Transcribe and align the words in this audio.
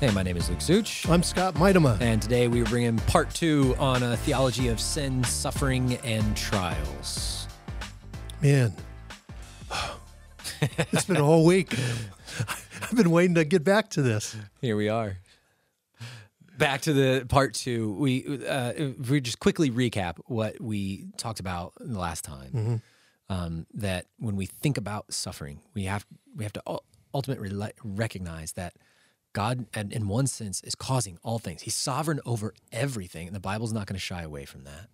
Hey, 0.00 0.12
my 0.12 0.22
name 0.22 0.36
is 0.36 0.48
Luke 0.48 0.60
Such. 0.60 1.08
I'm 1.08 1.24
Scott 1.24 1.54
Mitema. 1.54 2.00
And 2.00 2.22
today 2.22 2.46
we 2.46 2.62
bring 2.62 2.84
in 2.84 2.98
part 2.98 3.34
two 3.34 3.74
on 3.80 4.04
a 4.04 4.16
theology 4.18 4.68
of 4.68 4.78
sin, 4.78 5.24
suffering, 5.24 5.94
and 6.04 6.36
trials. 6.36 7.48
Man, 8.40 8.72
it's 10.92 11.04
been 11.04 11.16
a 11.16 11.24
whole 11.24 11.44
week. 11.44 11.76
I've 12.80 12.92
been 12.94 13.10
waiting 13.10 13.34
to 13.34 13.44
get 13.44 13.64
back 13.64 13.90
to 13.90 14.02
this. 14.02 14.36
Here 14.60 14.76
we 14.76 14.88
are. 14.88 15.16
Back 16.56 16.82
to 16.82 16.92
the 16.92 17.26
part 17.28 17.54
two. 17.54 17.92
We 17.94 18.46
uh, 18.46 18.90
we 19.10 19.20
just 19.20 19.40
quickly 19.40 19.68
recap 19.68 20.18
what 20.26 20.60
we 20.60 21.06
talked 21.16 21.40
about 21.40 21.72
the 21.80 21.98
last 21.98 22.22
time. 22.22 22.52
Mm-hmm. 22.52 22.76
Um, 23.30 23.66
that 23.74 24.06
when 24.20 24.36
we 24.36 24.46
think 24.46 24.78
about 24.78 25.12
suffering, 25.12 25.60
we 25.74 25.86
have 25.86 26.06
we 26.36 26.44
have 26.44 26.52
to 26.52 26.62
ultimately 27.12 27.50
recognize 27.82 28.52
that 28.52 28.74
God, 29.32 29.66
in 29.76 30.08
one 30.08 30.26
sense, 30.26 30.62
is 30.62 30.74
causing 30.74 31.18
all 31.22 31.38
things. 31.38 31.62
He's 31.62 31.74
sovereign 31.74 32.20
over 32.24 32.54
everything, 32.72 33.26
and 33.26 33.36
the 33.36 33.40
Bible's 33.40 33.72
not 33.72 33.86
going 33.86 33.94
to 33.94 34.00
shy 34.00 34.22
away 34.22 34.44
from 34.44 34.64
that. 34.64 34.88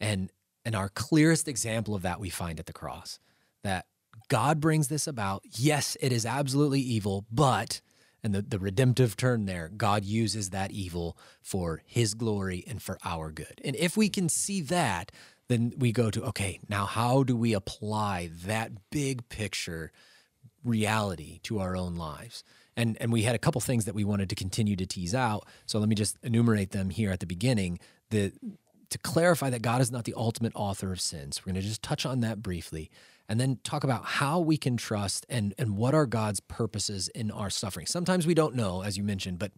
And 0.00 0.30
and 0.64 0.76
our 0.76 0.90
clearest 0.90 1.48
example 1.48 1.94
of 1.94 2.02
that 2.02 2.20
we 2.20 2.28
find 2.30 2.60
at 2.60 2.66
the 2.66 2.72
cross. 2.72 3.18
That 3.64 3.86
God 4.28 4.60
brings 4.60 4.88
this 4.88 5.06
about. 5.06 5.42
Yes, 5.44 5.96
it 6.00 6.12
is 6.12 6.26
absolutely 6.26 6.80
evil, 6.80 7.26
but 7.32 7.80
and 8.22 8.34
the, 8.34 8.42
the 8.42 8.58
redemptive 8.58 9.16
turn 9.16 9.46
there, 9.46 9.70
God 9.74 10.04
uses 10.04 10.50
that 10.50 10.70
evil 10.70 11.16
for 11.40 11.82
his 11.86 12.14
glory 12.14 12.64
and 12.66 12.82
for 12.82 12.98
our 13.04 13.30
good. 13.30 13.60
And 13.64 13.74
if 13.76 13.96
we 13.96 14.08
can 14.08 14.28
see 14.28 14.60
that, 14.62 15.10
then 15.48 15.72
we 15.78 15.90
go 15.90 16.10
to 16.10 16.22
okay, 16.24 16.60
now 16.68 16.86
how 16.86 17.22
do 17.22 17.36
we 17.36 17.54
apply 17.54 18.30
that 18.44 18.90
big 18.90 19.28
picture 19.28 19.90
reality 20.64 21.40
to 21.44 21.58
our 21.58 21.76
own 21.76 21.96
lives? 21.96 22.44
And, 22.80 22.96
and 22.98 23.12
we 23.12 23.22
had 23.22 23.34
a 23.34 23.38
couple 23.38 23.60
things 23.60 23.84
that 23.84 23.94
we 23.94 24.04
wanted 24.04 24.30
to 24.30 24.34
continue 24.34 24.74
to 24.76 24.86
tease 24.86 25.14
out. 25.14 25.46
So 25.66 25.78
let 25.78 25.88
me 25.88 25.94
just 25.94 26.16
enumerate 26.22 26.70
them 26.70 26.88
here 26.88 27.10
at 27.10 27.20
the 27.20 27.26
beginning. 27.26 27.78
The, 28.08 28.32
to 28.88 28.98
clarify 28.98 29.50
that 29.50 29.60
God 29.60 29.82
is 29.82 29.92
not 29.92 30.04
the 30.04 30.14
ultimate 30.16 30.52
author 30.54 30.90
of 30.90 31.00
sins. 31.00 31.40
We're 31.44 31.52
going 31.52 31.62
to 31.62 31.68
just 31.68 31.82
touch 31.82 32.06
on 32.06 32.20
that 32.20 32.42
briefly 32.42 32.90
and 33.28 33.38
then 33.38 33.58
talk 33.64 33.84
about 33.84 34.04
how 34.04 34.40
we 34.40 34.56
can 34.56 34.78
trust 34.78 35.26
and, 35.28 35.54
and 35.58 35.76
what 35.76 35.94
are 35.94 36.06
God's 36.06 36.40
purposes 36.40 37.08
in 37.08 37.30
our 37.30 37.50
suffering. 37.50 37.84
Sometimes 37.84 38.26
we 38.26 38.32
don't 38.34 38.54
know, 38.54 38.82
as 38.82 38.96
you 38.96 39.04
mentioned, 39.04 39.38
but 39.38 39.52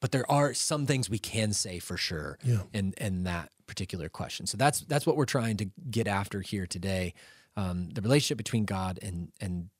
but 0.00 0.10
there 0.10 0.28
are 0.28 0.52
some 0.52 0.84
things 0.84 1.08
we 1.08 1.20
can 1.20 1.52
say 1.52 1.78
for 1.78 1.96
sure 1.96 2.36
yeah. 2.42 2.62
in, 2.72 2.92
in 2.98 3.22
that 3.22 3.50
particular 3.68 4.08
question. 4.08 4.46
So 4.46 4.56
that's 4.56 4.80
that's 4.80 5.06
what 5.06 5.16
we're 5.16 5.26
trying 5.26 5.58
to 5.58 5.66
get 5.92 6.08
after 6.08 6.40
here 6.40 6.66
today. 6.66 7.14
Um, 7.56 7.90
the 7.90 8.02
relationship 8.02 8.36
between 8.36 8.64
God 8.64 8.98
and 9.00 9.30
and 9.40 9.70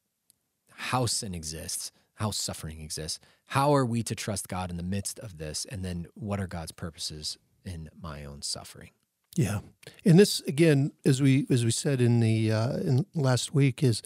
how 0.68 1.06
sin 1.06 1.34
exists 1.34 1.90
how 2.22 2.30
suffering 2.30 2.80
exists. 2.80 3.18
How 3.46 3.74
are 3.74 3.84
we 3.84 4.04
to 4.04 4.14
trust 4.14 4.48
God 4.48 4.70
in 4.70 4.76
the 4.76 4.82
midst 4.84 5.18
of 5.18 5.38
this? 5.38 5.66
And 5.66 5.84
then 5.84 6.06
what 6.14 6.38
are 6.38 6.46
God's 6.46 6.70
purposes 6.70 7.36
in 7.64 7.90
my 8.00 8.24
own 8.24 8.42
suffering? 8.42 8.90
Yeah, 9.34 9.60
and 10.04 10.18
this 10.18 10.40
again, 10.40 10.92
as 11.04 11.20
we 11.22 11.46
as 11.50 11.64
we 11.64 11.70
said 11.70 12.00
in 12.00 12.20
the 12.20 12.52
uh, 12.52 12.76
in 12.76 13.06
last 13.14 13.54
week, 13.54 13.82
is 13.82 14.02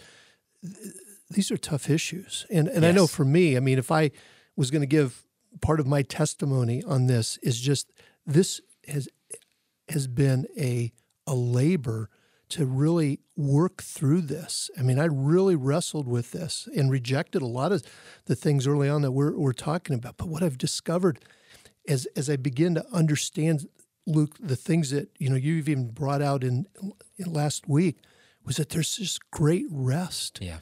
these 1.30 1.50
are 1.50 1.56
tough 1.56 1.90
issues, 1.90 2.46
and 2.48 2.68
and 2.68 2.82
yes. 2.82 2.92
I 2.92 2.92
know 2.92 3.08
for 3.08 3.24
me, 3.24 3.56
I 3.56 3.60
mean, 3.60 3.76
if 3.78 3.90
I 3.90 4.12
was 4.54 4.70
going 4.70 4.82
to 4.82 4.86
give 4.86 5.26
part 5.60 5.80
of 5.80 5.86
my 5.86 6.02
testimony 6.02 6.82
on 6.84 7.08
this, 7.08 7.38
is 7.42 7.60
just 7.60 7.92
this 8.24 8.60
has 8.86 9.08
has 9.88 10.06
been 10.06 10.46
a 10.56 10.92
a 11.26 11.34
labor 11.34 12.08
to 12.48 12.64
really 12.64 13.20
work 13.36 13.82
through 13.82 14.22
this. 14.22 14.70
I 14.78 14.82
mean, 14.82 14.98
I 14.98 15.06
really 15.06 15.56
wrestled 15.56 16.06
with 16.06 16.30
this 16.32 16.68
and 16.76 16.90
rejected 16.90 17.42
a 17.42 17.46
lot 17.46 17.72
of 17.72 17.82
the 18.26 18.36
things 18.36 18.66
early 18.66 18.88
on 18.88 19.02
that 19.02 19.12
we're, 19.12 19.36
we're 19.36 19.52
talking 19.52 19.96
about. 19.96 20.16
But 20.16 20.28
what 20.28 20.42
I've 20.42 20.58
discovered 20.58 21.18
as, 21.88 22.06
as 22.16 22.30
I 22.30 22.36
begin 22.36 22.74
to 22.76 22.86
understand, 22.92 23.68
Luke, 24.06 24.36
the 24.38 24.56
things 24.56 24.90
that, 24.90 25.10
you 25.18 25.28
know, 25.28 25.36
you've 25.36 25.68
even 25.68 25.90
brought 25.90 26.22
out 26.22 26.44
in, 26.44 26.66
in 27.16 27.32
last 27.32 27.68
week 27.68 27.98
was 28.44 28.56
that 28.56 28.68
there's 28.70 28.96
this 28.96 29.18
great 29.18 29.66
rest 29.70 30.38
yeah. 30.40 30.58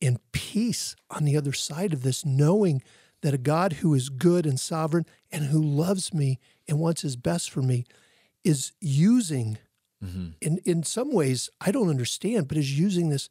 and 0.00 0.18
peace 0.32 0.96
on 1.10 1.24
the 1.24 1.36
other 1.36 1.52
side 1.52 1.92
of 1.92 2.02
this, 2.02 2.24
knowing 2.24 2.82
that 3.20 3.34
a 3.34 3.38
God 3.38 3.74
who 3.74 3.92
is 3.92 4.08
good 4.08 4.46
and 4.46 4.58
sovereign 4.58 5.04
and 5.30 5.46
who 5.46 5.62
loves 5.62 6.14
me 6.14 6.38
and 6.66 6.78
wants 6.78 7.02
his 7.02 7.16
best 7.16 7.50
for 7.50 7.60
me 7.60 7.84
is 8.44 8.72
using– 8.80 9.58
mm-hmm. 10.04 10.28
in 10.40 10.58
in 10.64 10.82
some 10.82 11.12
ways 11.12 11.50
I 11.60 11.70
don't 11.70 11.88
understand, 11.88 12.48
but 12.48 12.56
is 12.56 12.78
using 12.78 13.08
this 13.08 13.28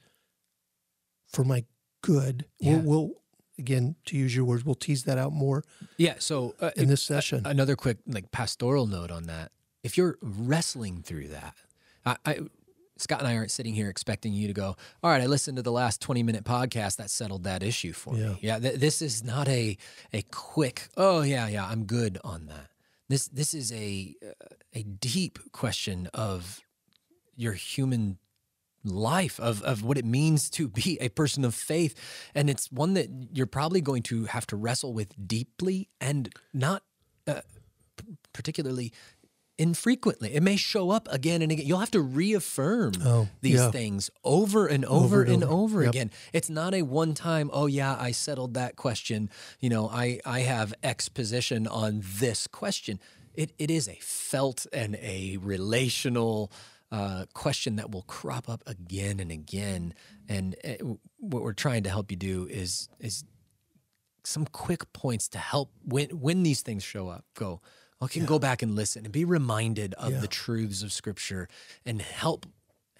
for 1.27 1.43
my 1.43 1.65
good. 2.01 2.45
Yeah. 2.59 2.77
We'll, 2.77 2.81
we'll, 2.83 3.11
again 3.59 3.95
to 4.05 4.15
use 4.15 4.35
your 4.35 4.45
words, 4.45 4.63
we'll 4.63 4.75
tease 4.75 5.03
that 5.05 5.17
out 5.17 5.33
more. 5.33 5.63
Yeah. 5.97 6.15
So 6.19 6.55
uh, 6.61 6.71
in 6.75 6.89
this 6.89 7.01
session, 7.01 7.41
another 7.45 7.75
quick 7.75 7.97
like 8.05 8.31
pastoral 8.31 8.85
note 8.87 9.11
on 9.11 9.23
that. 9.23 9.51
If 9.83 9.97
you're 9.97 10.17
wrestling 10.21 11.01
through 11.01 11.29
that, 11.29 11.55
I, 12.05 12.17
I 12.25 12.39
Scott 12.97 13.19
and 13.19 13.27
I 13.27 13.35
aren't 13.35 13.51
sitting 13.51 13.73
here 13.73 13.89
expecting 13.89 14.33
you 14.33 14.47
to 14.47 14.53
go, 14.53 14.75
all 15.03 15.11
right, 15.11 15.21
I 15.21 15.27
listened 15.27 15.57
to 15.57 15.63
the 15.63 15.71
last 15.71 16.01
20 16.01 16.23
minute 16.23 16.43
podcast 16.43 16.97
that 16.97 17.09
settled 17.09 17.43
that 17.43 17.63
issue 17.63 17.93
for 17.93 18.15
yeah. 18.15 18.29
me. 18.29 18.39
Yeah. 18.41 18.59
Th- 18.59 18.79
this 18.79 19.01
is 19.01 19.23
not 19.23 19.47
a, 19.47 19.77
a 20.13 20.21
quick, 20.23 20.89
oh 20.97 21.21
yeah, 21.21 21.47
yeah, 21.47 21.65
I'm 21.65 21.85
good 21.85 22.17
on 22.23 22.47
that. 22.47 22.69
This, 23.09 23.27
this 23.27 23.53
is 23.53 23.71
a, 23.71 24.15
a 24.73 24.83
deep 24.83 25.39
question 25.51 26.09
of 26.13 26.61
your 27.35 27.53
human 27.53 28.17
life 28.83 29.39
of, 29.39 29.61
of 29.63 29.83
what 29.83 29.97
it 29.97 30.05
means 30.05 30.49
to 30.51 30.67
be 30.67 30.97
a 30.99 31.09
person 31.09 31.45
of 31.45 31.55
faith. 31.55 31.95
And 32.33 32.49
it's 32.49 32.71
one 32.71 32.93
that 32.93 33.09
you're 33.33 33.45
probably 33.45 33.81
going 33.81 34.03
to 34.03 34.25
have 34.25 34.47
to 34.47 34.55
wrestle 34.55 34.93
with 34.93 35.13
deeply 35.27 35.89
and 36.01 36.33
not 36.53 36.83
uh, 37.27 37.41
particularly 38.33 38.93
infrequently 39.57 40.33
it 40.35 40.43
may 40.43 40.55
show 40.55 40.91
up 40.91 41.07
again 41.11 41.41
and 41.41 41.51
again 41.51 41.65
you'll 41.65 41.79
have 41.79 41.91
to 41.91 42.01
reaffirm 42.01 42.91
oh, 43.03 43.27
these 43.41 43.55
yeah. 43.55 43.71
things 43.71 44.09
over 44.23 44.67
and 44.67 44.85
over, 44.85 45.21
over 45.21 45.23
and 45.23 45.43
over, 45.43 45.53
over 45.53 45.83
yep. 45.83 45.89
again 45.89 46.11
it's 46.31 46.49
not 46.49 46.73
a 46.73 46.83
one 46.83 47.13
time 47.13 47.49
oh 47.51 47.65
yeah 47.65 47.95
i 47.99 48.11
settled 48.11 48.53
that 48.53 48.75
question 48.75 49.29
you 49.59 49.69
know 49.69 49.89
i 49.89 50.19
i 50.25 50.41
have 50.41 50.73
x 50.83 51.09
position 51.09 51.65
on 51.67 52.03
this 52.19 52.45
question 52.45 52.99
it, 53.37 53.53
it 53.59 53.71
is 53.71 53.87
a 53.87 53.97
felt 54.01 54.65
and 54.73 54.95
a 54.95 55.37
relational 55.37 56.51
uh, 56.91 57.25
question 57.33 57.75
that 57.77 57.91
will 57.91 58.01
crop 58.03 58.49
up 58.49 58.63
again 58.65 59.19
and 59.19 59.31
again. 59.31 59.93
And 60.27 60.55
it, 60.63 60.81
uh, 60.81 60.95
what 61.19 61.43
we're 61.43 61.53
trying 61.53 61.83
to 61.83 61.89
help 61.89 62.11
you 62.11 62.17
do 62.17 62.47
is 62.49 62.89
is 62.99 63.23
some 64.23 64.45
quick 64.45 64.91
points 64.91 65.29
to 65.29 65.37
help 65.37 65.71
when 65.85 66.09
when 66.19 66.43
these 66.43 66.61
things 66.61 66.83
show 66.83 67.07
up. 67.09 67.25
Go, 67.35 67.61
I 68.01 68.07
can 68.07 68.21
yeah. 68.21 68.27
go 68.27 68.39
back 68.39 68.61
and 68.61 68.75
listen 68.75 69.05
and 69.05 69.11
be 69.11 69.25
reminded 69.25 69.93
of 69.95 70.13
yeah. 70.13 70.19
the 70.19 70.27
truths 70.27 70.83
of 70.83 70.91
Scripture 70.91 71.47
and 71.85 72.01
help 72.01 72.45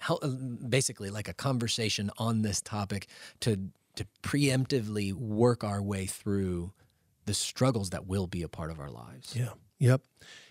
help 0.00 0.24
uh, 0.24 0.28
basically 0.28 1.10
like 1.10 1.28
a 1.28 1.34
conversation 1.34 2.10
on 2.18 2.42
this 2.42 2.60
topic 2.60 3.06
to 3.40 3.70
to 3.96 4.06
preemptively 4.22 5.12
work 5.12 5.64
our 5.64 5.82
way 5.82 6.06
through 6.06 6.72
the 7.26 7.34
struggles 7.34 7.90
that 7.90 8.06
will 8.06 8.26
be 8.26 8.42
a 8.42 8.48
part 8.48 8.70
of 8.70 8.78
our 8.78 8.90
lives. 8.90 9.34
Yeah. 9.36 9.50
Yep. 9.80 10.02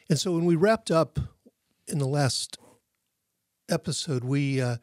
And 0.10 0.20
so 0.20 0.34
when 0.34 0.46
we 0.46 0.56
wrapped 0.56 0.92
up 0.92 1.20
in 1.88 1.98
the 1.98 2.08
last 2.08 2.58
episode, 3.70 4.24
we 4.24 4.62
uh, 4.62 4.78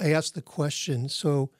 I 0.00 0.12
asked 0.12 0.34
the 0.34 0.42
question. 0.42 1.08
So, 1.08 1.50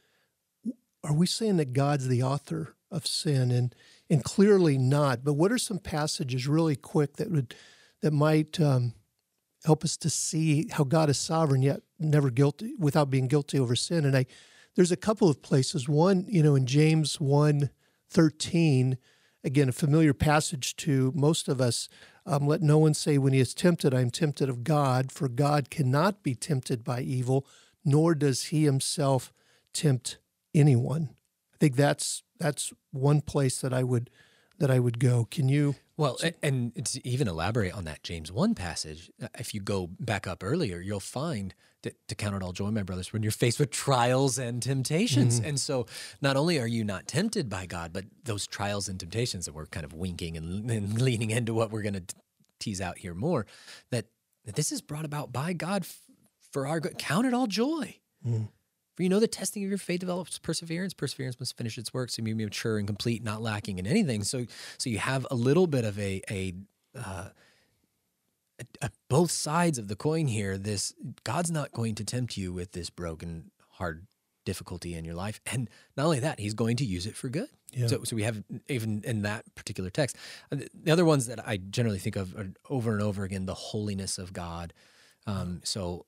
are 1.04 1.12
we 1.12 1.26
saying 1.26 1.56
that 1.59 1.72
God's 1.72 2.09
the 2.09 2.22
author 2.22 2.74
of 2.91 3.06
sin? 3.06 3.50
And 3.50 3.74
and 4.12 4.22
clearly 4.22 4.76
not. 4.76 5.24
But 5.24 5.32
what 5.34 5.50
are 5.50 5.58
some 5.58 5.78
passages, 5.78 6.46
really 6.46 6.76
quick, 6.76 7.16
that 7.16 7.30
would 7.30 7.54
that 8.02 8.12
might 8.12 8.60
um, 8.60 8.92
help 9.64 9.84
us 9.84 9.96
to 9.96 10.10
see 10.10 10.68
how 10.70 10.84
God 10.84 11.08
is 11.08 11.18
sovereign 11.18 11.62
yet 11.62 11.80
never 11.98 12.30
guilty 12.30 12.74
without 12.78 13.10
being 13.10 13.26
guilty 13.26 13.58
over 13.58 13.74
sin? 13.74 14.04
And 14.04 14.14
I 14.14 14.26
there's 14.76 14.92
a 14.92 14.97
couple 14.97 15.28
of 15.28 15.42
places. 15.42 15.88
One, 15.88 16.26
you 16.28 16.42
know, 16.42 16.54
in 16.54 16.66
James 16.66 17.20
1, 17.20 17.70
13, 18.10 18.98
again, 19.44 19.68
a 19.68 19.72
familiar 19.72 20.15
passage 20.15 20.76
to 20.76 21.12
most 21.15 21.48
of 21.48 21.60
us. 21.60 21.88
Um, 22.24 22.47
Let 22.47 22.62
no 22.62 22.78
one 22.78 22.94
say 22.94 23.18
when 23.18 23.32
he 23.32 23.41
is 23.41 23.54
tempted, 23.54 23.92
I 23.92 24.00
am 24.00 24.10
tempted 24.10 24.48
of 24.48 24.62
God, 24.62 25.10
for 25.10 25.28
God 25.28 25.70
cannot 25.70 26.22
be 26.22 26.34
tempted 26.34 26.84
by 26.84 27.00
evil, 27.00 27.47
nor 27.84 28.15
does 28.15 28.44
he 28.44 28.65
himself 28.65 29.32
tempt 29.72 30.18
anyone. 30.54 31.10
I 31.62 31.64
think 31.64 31.76
that's 31.76 32.24
that's 32.41 32.72
one 32.91 33.20
place 33.20 33.60
that 33.60 33.72
I 33.72 33.84
would 33.84 34.10
that 34.59 34.68
I 34.68 34.80
would 34.80 34.98
go. 34.98 35.28
Can 35.30 35.48
you? 35.48 35.76
Well, 35.97 36.18
and 36.42 36.84
to 36.86 37.06
even 37.06 37.28
elaborate 37.28 37.72
on 37.72 37.84
that 37.84 38.03
James 38.03 38.32
1 38.32 38.56
passage, 38.56 39.12
uh, 39.22 39.28
if 39.38 39.54
you 39.54 39.60
go 39.60 39.88
back 40.00 40.26
up 40.26 40.42
earlier, 40.42 40.80
you'll 40.80 40.98
find 40.98 41.54
that 41.82 41.94
to 42.09 42.16
count 42.16 42.34
it 42.34 42.42
all 42.42 42.53
joy, 42.53 42.72
my 42.72 42.82
brothers, 42.82 43.12
when 43.12 43.22
you're 43.22 43.30
faced 43.30 43.60
with 43.60 43.70
trials 43.70 44.38
and 44.38 44.60
temptations. 44.60 45.38
Mm-hmm. 45.38 45.50
And 45.50 45.60
so 45.60 45.86
not 46.20 46.36
only 46.36 46.59
are 46.59 46.66
you 46.66 46.82
not 46.82 47.06
tempted 47.06 47.48
by 47.48 47.66
God, 47.66 47.92
but 47.92 48.06
those 48.24 48.48
trials 48.48 48.88
and 48.88 48.98
temptations 48.98 49.44
that 49.47 49.54
we're 49.54 49.66
kind 49.66 49.84
of 49.84 49.92
winking 49.92 50.36
and, 50.36 50.68
and 50.70 51.00
leaning 51.00 51.30
into 51.30 51.54
what 51.54 51.70
we're 51.70 51.82
going 51.82 51.94
to 51.94 52.15
tease 52.58 52.80
out 52.80 52.98
here 52.98 53.15
more, 53.15 53.47
that, 53.91 54.06
that 54.47 54.56
this 54.56 54.72
is 54.72 54.80
brought 54.80 55.04
about 55.04 55.32
by 55.32 55.53
God 55.53 55.82
f- 55.82 56.00
for 56.50 56.66
our 56.66 56.80
good. 56.80 56.98
Count 56.98 57.26
it 57.26 57.34
all 57.34 57.47
joy. 57.47 57.98
Mm. 58.26 58.48
For 58.94 59.03
you 59.03 59.09
know 59.09 59.21
the 59.21 59.27
testing 59.27 59.65
of 59.65 59.71
your 59.71 59.78
faith 59.78 60.00
develops 60.00 60.39
perseverance. 60.39 60.92
Perseverance 60.92 61.41
must 61.41 61.56
finish 61.56 61.78
its 61.78 61.94
work, 61.94 62.10
so 62.10 62.21
you 62.21 62.24
may 62.24 62.33
be 62.34 62.44
mature 62.44 62.78
and 62.78 62.86
complete, 62.86 63.24
not 63.24 63.41
lacking 63.41 63.78
in 63.78 63.86
anything. 63.86 64.22
So, 64.22 64.47
so 64.78 64.91
you 64.91 64.98
have 64.98 65.27
a 65.30 65.34
little 65.34 65.66
bit 65.66 65.84
of 65.84 65.98
a 65.98 66.21
a, 66.30 66.54
uh, 66.97 67.28
a, 68.60 68.65
a 68.83 68.91
both 69.09 69.30
sides 69.30 69.78
of 69.78 69.89
the 69.89 69.97
coin 69.97 70.27
here. 70.27 70.59
This 70.59 70.94
God's 71.24 71.50
not 71.50 71.72
going 71.72 71.94
to 71.97 72.04
tempt 72.04 72.36
you 72.36 72.53
with 72.53 72.72
this 72.72 72.91
broken, 72.91 73.50
hard 73.71 74.06
difficulty 74.44 74.94
in 74.94 75.04
your 75.04 75.15
life, 75.15 75.41
and 75.47 75.71
not 75.97 76.04
only 76.04 76.21
that, 76.21 76.39
He's 76.39 76.54
going 76.54 76.77
to 76.77 76.84
use 76.84 77.06
it 77.06 77.16
for 77.16 77.28
good. 77.28 77.48
Yeah. 77.72 77.86
So, 77.86 78.04
so 78.04 78.15
we 78.15 78.24
have 78.24 78.42
even 78.68 79.03
in 79.04 79.22
that 79.22 79.54
particular 79.54 79.89
text. 79.89 80.16
Uh, 80.50 80.56
The 80.84 80.92
other 80.92 81.06
ones 81.06 81.27
that 81.28 81.47
I 81.48 81.56
generally 81.56 81.98
think 81.98 82.16
of 82.16 82.36
are 82.36 82.50
over 82.68 82.92
and 82.92 83.03
over 83.03 83.24
again 83.24 83.47
the 83.47 83.54
holiness 83.54 84.18
of 84.18 84.34
God. 84.34 84.74
Um, 85.27 85.60
so 85.65 86.04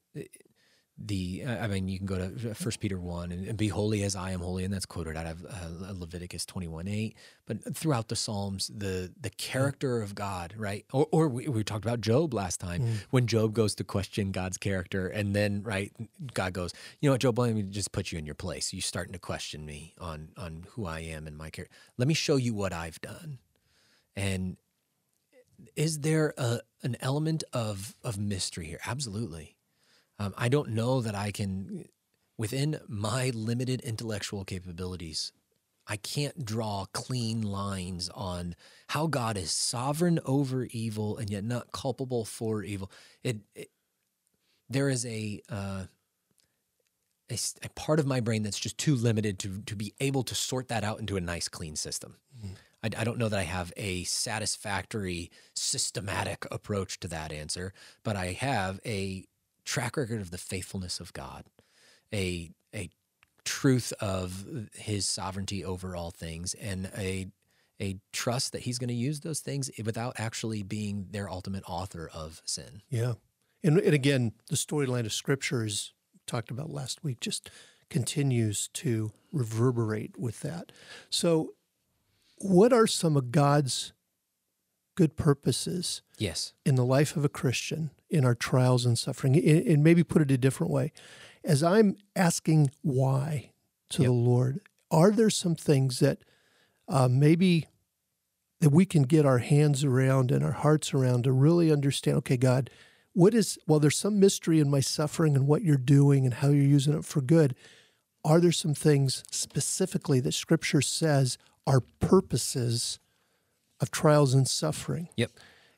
the 0.97 1.43
uh, 1.45 1.65
I 1.65 1.67
mean 1.67 1.89
you 1.89 1.99
can 1.99 2.07
go 2.07 2.19
to 2.19 2.55
First 2.55 2.79
Peter 2.79 3.01
one 3.01 3.33
and, 3.33 3.47
and 3.47 3.59
be 3.59 3.69
holy 3.69 4.05
as 4.05 4.15
I 4.15 4.31
am 4.31 4.41
holy, 4.41 4.65
and 4.65 4.73
that's 4.73 4.87
quoted 4.87 5.17
out 5.17 5.27
of 5.27 5.45
uh, 5.45 5.93
Leviticus 5.93 6.47
twenty 6.47 6.69
one 6.69 6.87
eight. 6.87 7.17
But 7.47 7.77
throughout 7.77 8.09
the 8.09 8.17
Psalms, 8.17 8.71
the 8.75 9.13
the 9.21 9.31
character 9.31 10.01
of 10.01 10.15
God, 10.15 10.55
right? 10.57 10.85
Or, 10.93 11.07
or 11.11 11.29
we, 11.29 11.49
we 11.49 11.65
talked 11.65 11.85
about 11.85 12.01
Job 12.01 12.33
last 12.33 12.61
time 12.61 12.83
when 13.11 13.27
Job 13.27 13.55
goes 13.55 13.75
to 13.77 13.85
question 13.85 14.31
God's 14.31 14.57
character, 14.57 15.09
and 15.09 15.35
then 15.35 15.63
right, 15.65 15.93
God 16.33 16.53
goes, 16.53 16.73
you 17.01 17.09
know 17.09 17.15
what, 17.15 17.21
Job, 17.21 17.39
let 17.39 17.55
me 17.55 17.63
just 17.65 17.91
put 17.91 18.13
you 18.13 18.19
in 18.19 18.27
your 18.27 18.37
place. 18.37 18.73
You're 18.73 18.83
starting 18.83 19.15
to 19.15 19.19
question 19.19 19.67
me 19.67 19.95
on 19.99 20.29
on 20.37 20.67
who 20.71 20.87
I 20.87 21.01
am 21.01 21.27
and 21.27 21.37
my 21.37 21.51
character. 21.51 21.75
Let 21.99 22.07
me 22.07 22.15
show 22.15 22.37
you 22.37 22.55
what 22.55 22.73
I've 22.73 23.01
done, 23.01 23.39
and 24.15 24.59
is 25.77 26.01
there 26.01 26.35
a, 26.39 26.61
an 26.83 26.97
element 27.01 27.43
of 27.53 27.97
of 28.05 28.17
mystery 28.17 28.67
here? 28.67 28.81
Absolutely. 28.87 29.54
Um, 30.19 30.35
I 30.37 30.49
don't 30.49 30.71
know 30.71 31.01
that 31.01 31.15
I 31.15 31.31
can, 31.33 31.87
within 32.39 32.81
my 32.89 33.31
limited 33.31 33.81
intellectual 33.81 34.45
capabilities, 34.45 35.33
I 35.87 35.97
can't 35.97 36.45
draw 36.45 36.87
clean 36.93 37.43
lines 37.43 38.09
on 38.15 38.55
how 38.89 39.07
God 39.07 39.37
is 39.37 39.51
sovereign 39.51 40.19
over 40.25 40.65
evil 40.71 41.19
and 41.19 41.29
yet 41.29 41.45
not 41.45 41.73
culpable 41.73 42.25
for 42.25 42.63
evil. 42.63 42.91
It, 43.23 43.39
it 43.55 43.71
there 44.71 44.89
is 44.89 45.05
a, 45.05 45.43
uh, 45.51 45.85
a 47.31 47.39
a 47.63 47.69
part 47.71 48.01
of 48.01 48.07
my 48.07 48.21
brain 48.21 48.43
that's 48.43 48.59
just 48.59 48.79
too 48.79 48.95
limited 48.95 49.39
to 49.41 49.63
to 49.63 49.77
be 49.77 49.95
able 50.01 50.23
to 50.25 50.35
sort 50.35 50.69
that 50.69 50.85
out 50.85 51.01
into 51.01 51.17
a 51.17 51.21
nice 51.21 51.49
clean 51.49 51.77
system. 51.77 52.17
I, 52.83 52.91
I 53.01 53.05
don't 53.05 53.19
know 53.19 53.29
that 53.29 53.39
I 53.39 53.45
have 53.45 53.73
a 53.77 54.05
satisfactory 54.05 55.31
systematic 55.55 56.47
approach 56.51 57.01
to 57.01 57.09
that 57.09 57.33
answer, 57.33 57.73
but 58.03 58.17
I 58.17 58.33
have 58.33 58.81
a 58.87 59.27
track 59.65 59.97
record 59.97 60.21
of 60.21 60.31
the 60.31 60.39
faithfulness 60.39 61.01
of 61.01 61.13
God, 61.13 61.45
a 62.13 62.51
a 62.75 62.91
truth 63.45 63.93
of 64.01 64.69
His 64.75 65.07
sovereignty 65.07 65.65
over 65.65 65.97
all 65.97 66.11
things, 66.11 66.55
and 66.55 66.91
a 66.97 67.29
a 67.81 67.97
trust 68.13 68.53
that 68.53 68.63
He's 68.63 68.79
going 68.79 68.89
to 68.89 68.95
use 68.95 69.21
those 69.21 69.41
things 69.41 69.71
without 69.85 70.15
actually 70.19 70.63
being 70.63 71.09
their 71.11 71.29
ultimate 71.29 71.65
author 71.67 72.09
of 72.13 72.41
sin. 72.45 72.83
Yeah. 72.89 73.15
And, 73.63 73.79
and 73.79 73.95
again, 73.95 74.33
the 74.51 74.57
storyline 74.57 75.07
of 75.07 75.13
Scripture, 75.13 75.65
as 75.65 75.93
talked 76.27 76.51
about 76.51 76.71
last 76.71 77.03
week, 77.03 77.21
just 77.21 77.51
continues 77.89 78.69
to 78.75 79.13
reverberate 79.33 80.19
with 80.19 80.41
that. 80.41 80.71
So, 81.09 81.55
what 82.37 82.73
are 82.73 82.87
some 82.87 83.17
of 83.17 83.33
God's 83.33 83.94
good 84.95 85.17
purposes 85.17 86.03
Yes. 86.19 86.53
in 86.65 86.75
the 86.77 86.85
life 86.85 87.17
of 87.17 87.25
a 87.25 87.29
Christian 87.29 87.91
in 88.11 88.25
our 88.25 88.35
trials 88.35 88.87
and 88.87 88.99
suffering? 88.99 89.37
And 89.37 89.83
maybe 89.83 90.03
put 90.05 90.23
it 90.23 90.31
a 90.31 90.39
different 90.39 90.73
way. 90.73 90.93
As 91.43 91.63
I'm 91.63 91.97
asking 92.17 92.71
why 92.83 93.51
to 93.91 94.03
Yep. 94.03 94.09
the 94.09 94.13
Lord, 94.13 94.61
are 94.91 95.11
there 95.11 95.31
some 95.31 95.55
things 95.55 95.99
that 95.99 96.19
uh, 96.89 97.09
maybe 97.09 97.67
that 98.61 98.71
we 98.71 98.87
can 98.87 99.03
get 99.03 99.27
our 99.27 99.39
hands 99.39 99.85
around 99.85 100.31
and 100.31 100.43
our 100.45 100.53
hearts 100.53 100.95
around 100.95 101.25
to 101.25 101.33
really 101.33 101.71
understand? 101.73 102.17
Okay, 102.19 102.37
God, 102.37 102.71
what 103.13 103.35
is? 103.35 103.59
Well, 103.67 103.81
there's 103.81 103.99
some 103.99 104.19
mystery 104.21 104.59
in 104.61 104.71
my 104.71 104.81
suffering 104.81 105.35
and 105.37 105.47
what 105.47 105.63
you're 105.63 105.77
doing 105.77 106.25
and 106.25 106.35
how 106.35 106.49
you're 106.49 106.65
using 106.65 106.97
it 106.97 107.05
for 107.05 107.21
good. 107.21 107.55
Are 108.25 108.41
there 108.41 108.53
some 108.53 108.75
things 108.75 109.23
specifically 109.31 110.19
that 110.21 110.33
Scripture 110.33 110.81
says 110.81 111.37
are 111.67 111.81
purposes 112.01 112.99
of 113.81 113.91
trials 113.91 114.35
and 114.35 114.49
suffering? 114.49 115.09
Yep. 115.17 115.31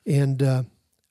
And 0.05 0.41
uh, 0.43 0.63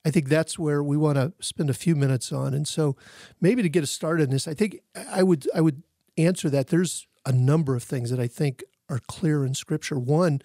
I 0.04 0.10
think 0.10 0.28
that's 0.28 0.58
where 0.58 0.82
we 0.82 0.96
want 0.96 1.16
to 1.16 1.32
spend 1.40 1.68
a 1.70 1.74
few 1.74 1.94
minutes 1.96 2.32
on. 2.32 2.54
And 2.54 2.66
so, 2.66 2.96
maybe 3.40 3.62
to 3.62 3.68
get 3.68 3.82
us 3.82 3.90
started 3.90 4.24
in 4.24 4.30
this, 4.30 4.48
I 4.48 4.54
think 4.54 4.80
I 5.10 5.22
would 5.22 5.48
I 5.54 5.60
would 5.60 5.82
answer 6.16 6.48
that. 6.50 6.68
There's 6.68 7.06
a 7.24 7.32
number 7.32 7.74
of 7.74 7.82
things 7.82 8.10
that 8.10 8.20
I 8.20 8.26
think 8.28 8.62
are 8.88 9.00
clear 9.06 9.44
in 9.44 9.52
Scripture. 9.54 9.98
One, 9.98 10.40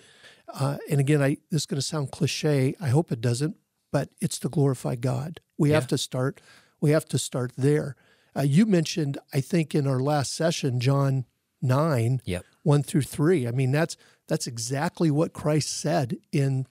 uh, 0.54 0.78
and 0.90 1.00
again, 1.00 1.22
I 1.22 1.38
this 1.52 1.62
is 1.62 1.66
going 1.66 1.78
to 1.80 1.82
sound 1.86 2.12
cliche. 2.12 2.76
I 2.82 2.90
hope 2.90 3.12
it 3.12 3.22
doesn't, 3.22 3.56
but 3.92 4.10
it's 4.20 4.40
to 4.40 4.50
glorify 4.50 4.96
God. 4.96 5.40
We 5.58 5.70
have 5.72 5.88
to 5.88 5.98
start. 5.98 6.42
We 6.82 6.92
have 6.92 7.06
to 7.10 7.18
start 7.20 7.54
there. 7.56 7.96
Uh, 8.36 8.42
you 8.42 8.66
mentioned, 8.66 9.18
I 9.34 9.42
think, 9.42 9.76
in 9.76 9.86
our 9.86 10.00
last 10.00 10.34
session, 10.34 10.80
John 10.80 11.26
nine, 11.62 12.22
Yep. 12.26 12.46
one 12.64 12.82
through 12.82 13.04
three. 13.04 13.48
I 13.48 13.52
mean, 13.52 13.72
that's 13.72 13.96
that's 14.28 14.48
exactly 14.48 15.12
what 15.12 15.34
Christ 15.34 15.70
said 15.70 16.18
in 16.32 16.68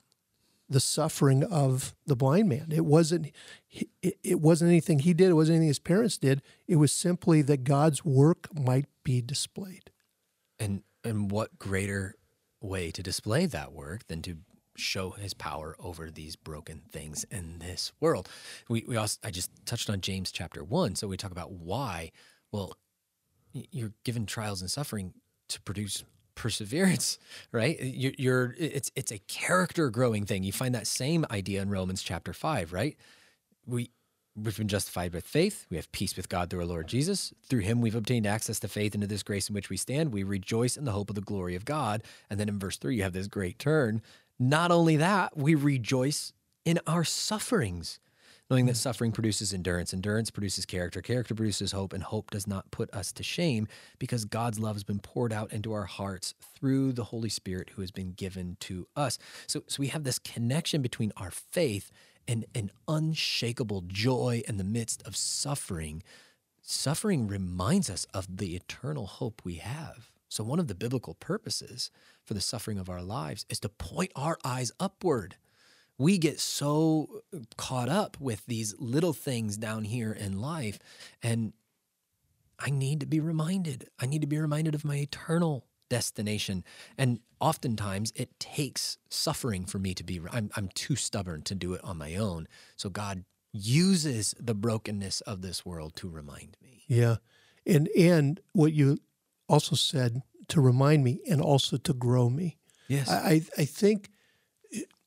the 0.71 0.81
suffering 0.81 1.43
of 1.43 1.95
the 2.07 2.15
blind 2.15 2.49
man. 2.49 2.69
It 2.71 2.85
wasn't 2.85 3.33
it, 4.01 4.41
wasn't 4.41 4.71
anything 4.71 5.01
he 5.01 5.13
did. 5.13 5.31
It 5.31 5.35
wasn't 5.35 5.57
anything 5.57 5.69
his 5.69 5.81
parents 5.81 6.17
did. 6.17 6.43
It 6.69 6.77
was 6.77 6.93
simply 6.93 7.43
that 7.43 7.65
God's 7.65 8.05
work 8.05 8.49
might 8.55 8.87
be 9.03 9.21
displayed. 9.21 9.91
And 10.59 10.83
and 11.05 11.31
what 11.31 11.59
greater 11.59 12.15
way 12.61 12.91
to 12.93 13.03
display 13.03 13.47
that 13.47 13.73
work 13.73 14.07
than 14.07 14.23
to 14.23 14.37
show 14.77 15.11
his 15.11 15.35
power 15.35 15.77
over 15.79 16.11
these 16.11 16.37
broken 16.37 16.83
things 16.91 17.25
in 17.31 17.59
this 17.59 17.93
world. 18.01 18.29
We 18.69 18.85
we 18.87 18.97
also 18.97 19.19
I 19.25 19.31
just 19.31 19.51
touched 19.67 19.91
on 19.91 20.01
James 20.01 20.31
chapter 20.31 20.63
1, 20.63 20.95
so 20.95 21.09
we 21.09 21.17
talk 21.17 21.33
about 21.33 21.51
why. 21.53 22.13
Well, 22.53 22.77
you're 23.53 23.93
given 24.05 24.27
trials 24.27 24.61
and 24.61 24.71
suffering 24.71 25.15
to 25.49 25.61
produce 25.63 26.05
perseverance, 26.41 27.19
right? 27.53 27.79
You're, 27.81 28.13
you're 28.19 28.55
it's 28.59 28.91
it's 28.97 29.13
a 29.13 29.19
character 29.19 29.91
growing 29.91 30.25
thing. 30.25 30.43
You 30.43 30.53
find 30.53 30.75
that 30.75 30.87
same 30.87 31.27
idea 31.31 31.61
in 31.61 31.69
Romans 31.69 32.03
chapter 32.03 32.33
5, 32.33 32.73
right? 32.73 32.97
We 33.67 33.91
We've 34.37 34.57
been 34.57 34.69
justified 34.69 35.13
with 35.13 35.27
faith. 35.27 35.67
We 35.71 35.77
have 35.77 35.91
peace 35.93 36.17
with 36.17 36.29
God 36.29 36.49
through 36.49 36.61
our 36.61 36.67
Lord 36.67 36.87
Jesus. 36.87 37.35
Through 37.43 37.61
him, 37.61 37.81
we've 37.81 37.97
obtained 37.97 38.27
access 38.27 38.61
to 38.61 38.69
faith 38.69 38.95
into 38.95 39.09
this 39.09 39.25
grace 39.25 39.49
in 39.49 39.55
which 39.55 39.69
we 39.69 39.77
stand. 39.77 40.13
We 40.13 40.23
rejoice 40.23 40.77
in 40.77 40.85
the 40.85 40.93
hope 40.93 41.11
of 41.11 41.17
the 41.17 41.21
glory 41.21 41.57
of 41.57 41.65
God. 41.65 42.03
And 42.31 42.39
then 42.39 42.49
in 42.49 42.59
verse 42.59 42.79
three, 42.79 42.97
you 42.97 43.03
have 43.03 43.13
this 43.13 43.27
great 43.27 43.59
turn. 43.59 44.01
Not 44.39 44.71
only 44.71 44.97
that, 44.97 45.37
we 45.37 45.55
rejoice 45.57 46.33
in 46.65 46.79
our 46.87 47.05
sufferings, 47.05 47.99
knowing 48.51 48.67
that 48.67 48.73
mm-hmm. 48.73 48.79
suffering 48.79 49.13
produces 49.13 49.55
endurance. 49.55 49.95
Endurance 49.95 50.31
produces 50.31 50.67
character. 50.67 51.01
Character 51.01 51.35
produces 51.35 51.73
hope. 51.73 51.93
And 51.93 52.03
hope 52.03 52.31
does 52.31 52.47
not 52.47 52.71
put 52.71 52.93
us 52.93 53.13
to 53.13 53.23
shame 53.23 53.69
because 53.99 54.25
God's 54.25 54.59
love 54.59 54.75
has 54.75 54.85
been 54.85 54.99
poured 54.99 55.33
out 55.33 55.53
into 55.53 55.73
our 55.73 55.85
hearts 55.85 56.35
through 56.55 56.93
the 56.93 57.05
Holy 57.05 57.29
Spirit 57.29 57.71
who 57.71 57.81
has 57.83 57.91
been 57.91 58.13
given 58.13 58.57
to 58.61 58.89
us. 58.97 59.19
So, 59.47 59.63
so 59.69 59.81
we 59.81 59.89
have 59.89 60.05
this 60.05 60.19
connection 60.19 60.83
between 60.83 61.13
our 61.17 61.31
faith 61.31 61.93
and 62.27 62.45
an 62.55 62.71
unshakable 62.89 63.85
joy 63.87 64.43
in 64.47 64.57
the 64.57 64.65
midst 64.65 65.03
of 65.07 65.17
suffering. 65.17 66.03
Suffering 66.61 67.27
reminds 67.27 67.89
us 67.89 68.05
of 68.13 68.37
the 68.37 68.55
eternal 68.55 69.07
hope 69.07 69.43
we 69.45 69.57
have. 69.57 70.11
So, 70.29 70.45
one 70.45 70.61
of 70.61 70.69
the 70.69 70.75
biblical 70.75 71.15
purposes 71.15 71.91
for 72.25 72.35
the 72.35 72.41
suffering 72.41 72.79
of 72.79 72.89
our 72.89 73.03
lives 73.03 73.45
is 73.49 73.59
to 73.61 73.69
point 73.69 74.13
our 74.15 74.39
eyes 74.45 74.71
upward. 74.79 75.37
We 76.01 76.17
get 76.17 76.41
so 76.41 77.23
uh, 77.35 77.41
caught 77.59 77.91
up 77.91 78.17
with 78.19 78.47
these 78.47 78.75
little 78.79 79.13
things 79.13 79.59
down 79.59 79.85
here 79.85 80.13
in 80.13 80.41
life, 80.41 80.79
and 81.23 81.53
I 82.59 82.71
need 82.71 83.01
to 83.01 83.07
be 83.07 83.21
reminded. 83.21 83.89
I 83.99 84.07
need 84.07 84.23
to 84.23 84.27
be 84.27 84.39
reminded 84.39 84.75
of 84.75 84.83
my 84.83 84.97
eternal 84.97 85.67
destination. 85.91 86.65
And 86.97 87.21
oftentimes 87.39 88.15
it 88.17 88.41
takes 88.41 88.97
suffering 89.11 89.67
for 89.67 89.79
me 89.79 89.93
to 89.95 90.03
be, 90.03 90.21
I'm, 90.33 90.51
I'm 90.57 90.69
too 90.69 90.97
stubborn 90.97 91.43
to 91.43 91.55
do 91.55 91.75
it 91.75 91.85
on 91.85 91.99
my 91.99 92.15
own. 92.17 92.49
So 92.77 92.89
God 92.89 93.25
uses 93.53 94.35
the 94.39 94.55
brokenness 94.55 95.21
of 95.23 95.43
this 95.43 95.67
world 95.67 95.97
to 95.97 96.09
remind 96.09 96.57
me. 96.63 96.85
Yeah. 96.87 97.17
And 97.67 97.89
and 97.89 98.41
what 98.55 98.73
you 98.73 98.99
also 99.49 99.77
said 99.77 100.23
to 100.49 100.61
remind 100.63 101.05
me 101.05 101.21
and 101.29 101.43
also 101.43 101.77
to 101.77 101.93
grow 101.93 102.31
me. 102.31 102.57
Yes. 102.89 103.11
I 103.11 103.15
I, 103.15 103.43
I 103.59 103.65
think 103.67 104.11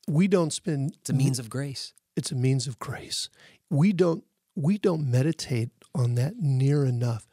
we 0.08 0.28
don't 0.28 0.52
spend 0.52 0.96
it's 1.00 1.10
a 1.10 1.14
means 1.14 1.38
of 1.38 1.48
grace. 1.48 1.92
it's 2.16 2.30
a 2.30 2.34
means 2.34 2.66
of 2.66 2.78
grace. 2.78 3.28
We 3.70 3.92
don't 3.92 4.24
we 4.54 4.78
don't 4.78 5.10
meditate 5.10 5.70
on 5.94 6.14
that 6.14 6.36
near 6.36 6.84
enough. 6.84 7.26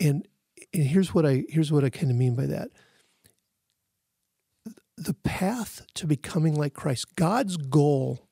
And 0.00 0.26
and 0.72 0.84
here's 0.84 1.14
what 1.14 1.26
I 1.26 1.44
here's 1.48 1.70
what 1.70 1.84
I 1.84 1.90
kind 1.90 2.10
of 2.10 2.16
mean 2.16 2.34
by 2.34 2.46
that. 2.46 2.70
The 4.96 5.14
path 5.14 5.86
to 5.94 6.06
becoming 6.06 6.54
like 6.54 6.74
Christ, 6.74 7.16
God's 7.16 7.56
goal 7.56 8.28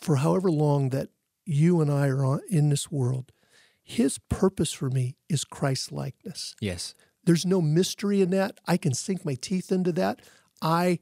for 0.00 0.16
however 0.16 0.50
long 0.50 0.88
that 0.90 1.10
you 1.44 1.80
and 1.80 1.90
I 1.90 2.08
are 2.08 2.24
on, 2.24 2.40
in 2.48 2.70
this 2.70 2.90
world, 2.90 3.32
His 3.82 4.18
purpose 4.18 4.72
for 4.72 4.88
me 4.88 5.16
is 5.28 5.44
Christ 5.44 5.92
likeness. 5.92 6.54
Yes. 6.60 6.94
There's 7.24 7.44
no 7.44 7.60
mystery 7.60 8.22
in 8.22 8.30
that. 8.30 8.58
I 8.66 8.76
can 8.76 8.94
sink 8.94 9.24
my 9.24 9.34
teeth 9.34 9.70
into 9.70 9.92
that. 9.92 10.20
I 10.62 10.98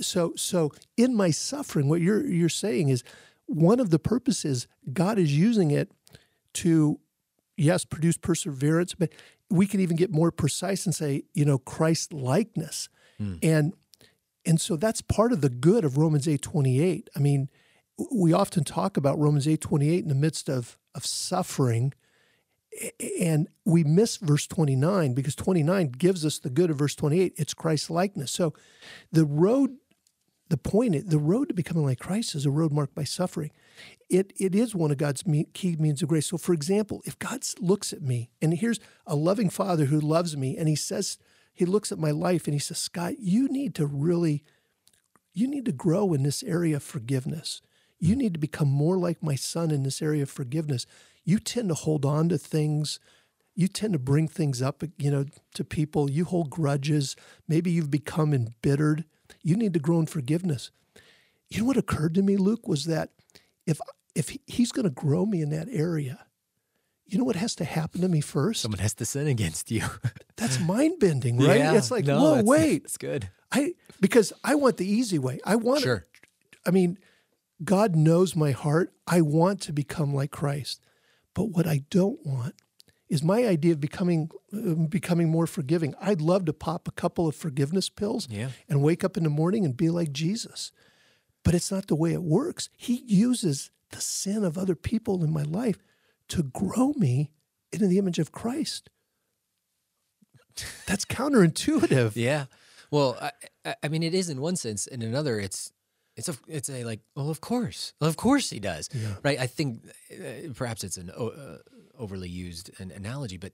so 0.00 0.32
so 0.36 0.72
in 0.96 1.14
my 1.14 1.30
suffering, 1.30 1.88
what 1.88 2.00
you're 2.00 2.26
you're 2.26 2.48
saying 2.48 2.88
is 2.88 3.02
one 3.46 3.80
of 3.80 3.90
the 3.90 3.98
purposes 3.98 4.66
God 4.92 5.18
is 5.18 5.36
using 5.36 5.70
it 5.70 5.90
to 6.54 7.00
yes 7.56 7.84
produce 7.84 8.16
perseverance, 8.16 8.94
but 8.94 9.10
we 9.50 9.66
can 9.66 9.80
even 9.80 9.96
get 9.96 10.10
more 10.10 10.30
precise 10.30 10.86
and 10.86 10.94
say 10.94 11.24
you 11.34 11.44
know 11.44 11.58
Christ 11.58 12.12
likeness, 12.12 12.88
hmm. 13.18 13.36
and 13.42 13.74
and 14.44 14.60
so 14.60 14.76
that's 14.76 15.00
part 15.00 15.32
of 15.32 15.40
the 15.40 15.50
good 15.50 15.84
of 15.84 15.98
Romans 15.98 16.28
eight 16.28 16.42
twenty 16.42 16.80
eight. 16.80 17.08
I 17.16 17.20
mean, 17.20 17.48
we 18.12 18.32
often 18.32 18.64
talk 18.64 18.96
about 18.96 19.18
Romans 19.18 19.48
eight 19.48 19.60
twenty 19.60 19.90
eight 19.90 20.02
in 20.02 20.08
the 20.08 20.14
midst 20.14 20.48
of 20.48 20.78
of 20.94 21.06
suffering 21.06 21.92
and 23.20 23.48
we 23.64 23.82
miss 23.84 24.16
verse 24.18 24.46
29 24.46 25.14
because 25.14 25.34
29 25.34 25.88
gives 25.92 26.24
us 26.24 26.38
the 26.38 26.50
good 26.50 26.70
of 26.70 26.78
verse 26.78 26.94
28 26.94 27.34
it's 27.36 27.54
christ 27.54 27.90
likeness. 27.90 28.30
So 28.32 28.54
the 29.12 29.24
road 29.24 29.76
the 30.48 30.56
point 30.56 31.10
the 31.10 31.18
road 31.18 31.48
to 31.48 31.54
becoming 31.54 31.84
like 31.84 31.98
christ 31.98 32.34
is 32.34 32.46
a 32.46 32.50
road 32.50 32.72
marked 32.72 32.94
by 32.94 33.04
suffering. 33.04 33.50
It 34.08 34.32
it 34.38 34.54
is 34.54 34.74
one 34.74 34.90
of 34.90 34.98
god's 34.98 35.24
key 35.54 35.76
means 35.78 36.02
of 36.02 36.08
grace. 36.08 36.28
So 36.28 36.38
for 36.38 36.52
example 36.52 37.02
if 37.04 37.18
god 37.18 37.42
looks 37.60 37.92
at 37.92 38.02
me 38.02 38.30
and 38.40 38.54
here's 38.54 38.80
a 39.06 39.16
loving 39.16 39.50
father 39.50 39.86
who 39.86 40.00
loves 40.00 40.36
me 40.36 40.56
and 40.56 40.68
he 40.68 40.76
says 40.76 41.18
he 41.52 41.64
looks 41.64 41.90
at 41.90 41.98
my 41.98 42.12
life 42.12 42.46
and 42.46 42.54
he 42.54 42.60
says 42.60 42.78
scott 42.78 43.14
you 43.18 43.48
need 43.48 43.74
to 43.74 43.86
really 43.86 44.44
you 45.38 45.46
need 45.46 45.64
to 45.66 45.72
grow 45.72 46.12
in 46.12 46.24
this 46.24 46.42
area 46.42 46.76
of 46.76 46.82
forgiveness. 46.82 47.62
You 48.00 48.16
need 48.16 48.34
to 48.34 48.40
become 48.40 48.68
more 48.68 48.96
like 48.96 49.22
my 49.22 49.36
son 49.36 49.70
in 49.70 49.84
this 49.84 50.02
area 50.02 50.24
of 50.24 50.30
forgiveness 50.30 50.84
you 51.28 51.38
tend 51.38 51.68
to 51.68 51.74
hold 51.74 52.06
on 52.06 52.30
to 52.30 52.38
things 52.38 52.98
you 53.54 53.68
tend 53.68 53.92
to 53.92 53.98
bring 53.98 54.28
things 54.28 54.62
up 54.62 54.82
you 54.96 55.10
know 55.10 55.26
to 55.54 55.64
people. 55.64 56.08
You 56.08 56.24
hold 56.24 56.48
grudges. 56.48 57.16
Maybe 57.48 57.72
you've 57.72 57.90
become 57.90 58.32
embittered. 58.32 59.04
You 59.42 59.56
need 59.56 59.74
to 59.74 59.80
grow 59.80 59.98
in 59.98 60.06
forgiveness. 60.06 60.70
You 61.50 61.60
know 61.60 61.66
what 61.66 61.76
occurred 61.76 62.14
to 62.14 62.22
me 62.22 62.36
luke 62.36 62.66
was 62.66 62.84
that 62.86 63.10
if 63.66 63.80
if 64.14 64.34
he's 64.46 64.72
going 64.72 64.84
to 64.84 64.90
grow 64.90 65.26
me 65.26 65.42
in 65.42 65.50
that 65.50 65.68
area 65.70 66.24
you 67.04 67.18
know 67.18 67.24
what 67.24 67.36
has 67.36 67.54
to 67.56 67.64
happen 67.64 68.02
to 68.02 68.08
me 68.08 68.20
first? 68.20 68.60
Someone 68.60 68.80
has 68.80 68.92
to 68.94 69.06
sin 69.06 69.26
against 69.26 69.70
you. 69.70 69.82
That's 70.36 70.60
mind 70.60 71.00
bending 71.00 71.38
right? 71.38 71.58
Yeah, 71.58 71.74
it's 71.74 71.90
like 71.90 72.04
no, 72.04 72.20
whoa 72.20 72.34
it's, 72.36 72.48
wait. 72.48 72.84
it's 72.84 72.96
good. 72.96 73.28
I 73.50 73.74
because 74.00 74.32
i 74.44 74.54
want 74.54 74.76
the 74.76 74.90
easy 74.90 75.18
way. 75.18 75.40
I 75.44 75.56
want 75.56 75.82
sure. 75.82 76.04
I 76.66 76.70
mean 76.70 76.98
god 77.64 77.96
knows 77.96 78.36
my 78.36 78.52
heart. 78.52 78.92
I 79.06 79.20
want 79.22 79.60
to 79.62 79.72
become 79.72 80.14
like 80.14 80.30
christ 80.30 80.80
but 81.38 81.50
what 81.50 81.68
I 81.68 81.84
don't 81.88 82.18
want 82.26 82.56
is 83.08 83.22
my 83.22 83.46
idea 83.46 83.70
of 83.70 83.80
becoming 83.80 84.28
uh, 84.52 84.74
becoming 84.88 85.28
more 85.28 85.46
forgiving. 85.46 85.94
I'd 86.00 86.20
love 86.20 86.46
to 86.46 86.52
pop 86.52 86.88
a 86.88 86.90
couple 86.90 87.28
of 87.28 87.36
forgiveness 87.36 87.88
pills 87.88 88.26
yeah. 88.28 88.48
and 88.68 88.82
wake 88.82 89.04
up 89.04 89.16
in 89.16 89.22
the 89.22 89.30
morning 89.30 89.64
and 89.64 89.76
be 89.76 89.88
like 89.88 90.10
Jesus. 90.10 90.72
But 91.44 91.54
it's 91.54 91.70
not 91.70 91.86
the 91.86 91.94
way 91.94 92.12
it 92.12 92.24
works. 92.24 92.70
He 92.76 93.04
uses 93.06 93.70
the 93.90 94.00
sin 94.00 94.42
of 94.42 94.58
other 94.58 94.74
people 94.74 95.22
in 95.22 95.32
my 95.32 95.44
life 95.44 95.78
to 96.30 96.42
grow 96.42 96.92
me 96.96 97.30
into 97.70 97.86
the 97.86 97.98
image 97.98 98.18
of 98.18 98.32
Christ. 98.32 98.90
That's 100.88 101.04
counterintuitive. 101.04 102.16
Yeah. 102.16 102.46
Well, 102.90 103.16
I, 103.64 103.76
I 103.84 103.86
mean, 103.86 104.02
it 104.02 104.12
is 104.12 104.28
in 104.28 104.40
one 104.40 104.56
sense. 104.56 104.88
In 104.88 105.02
another, 105.02 105.38
it's 105.38 105.72
it's 106.18 106.28
a 106.28 106.34
it's 106.56 106.68
a 106.68 106.84
like 106.90 107.00
well 107.16 107.30
of 107.30 107.40
course 107.40 107.92
of 108.00 108.16
course 108.16 108.50
he 108.50 108.60
does 108.60 108.88
Yeah. 108.92 109.14
right? 109.26 109.38
I 109.38 109.46
think 109.46 109.68
uh, 110.12 110.52
perhaps 110.54 110.84
it's 110.84 110.96
an 110.98 111.10
uh, 111.10 111.58
overly 111.98 112.28
used 112.28 112.70
an 112.80 112.90
analogy 112.90 113.38
but 113.38 113.52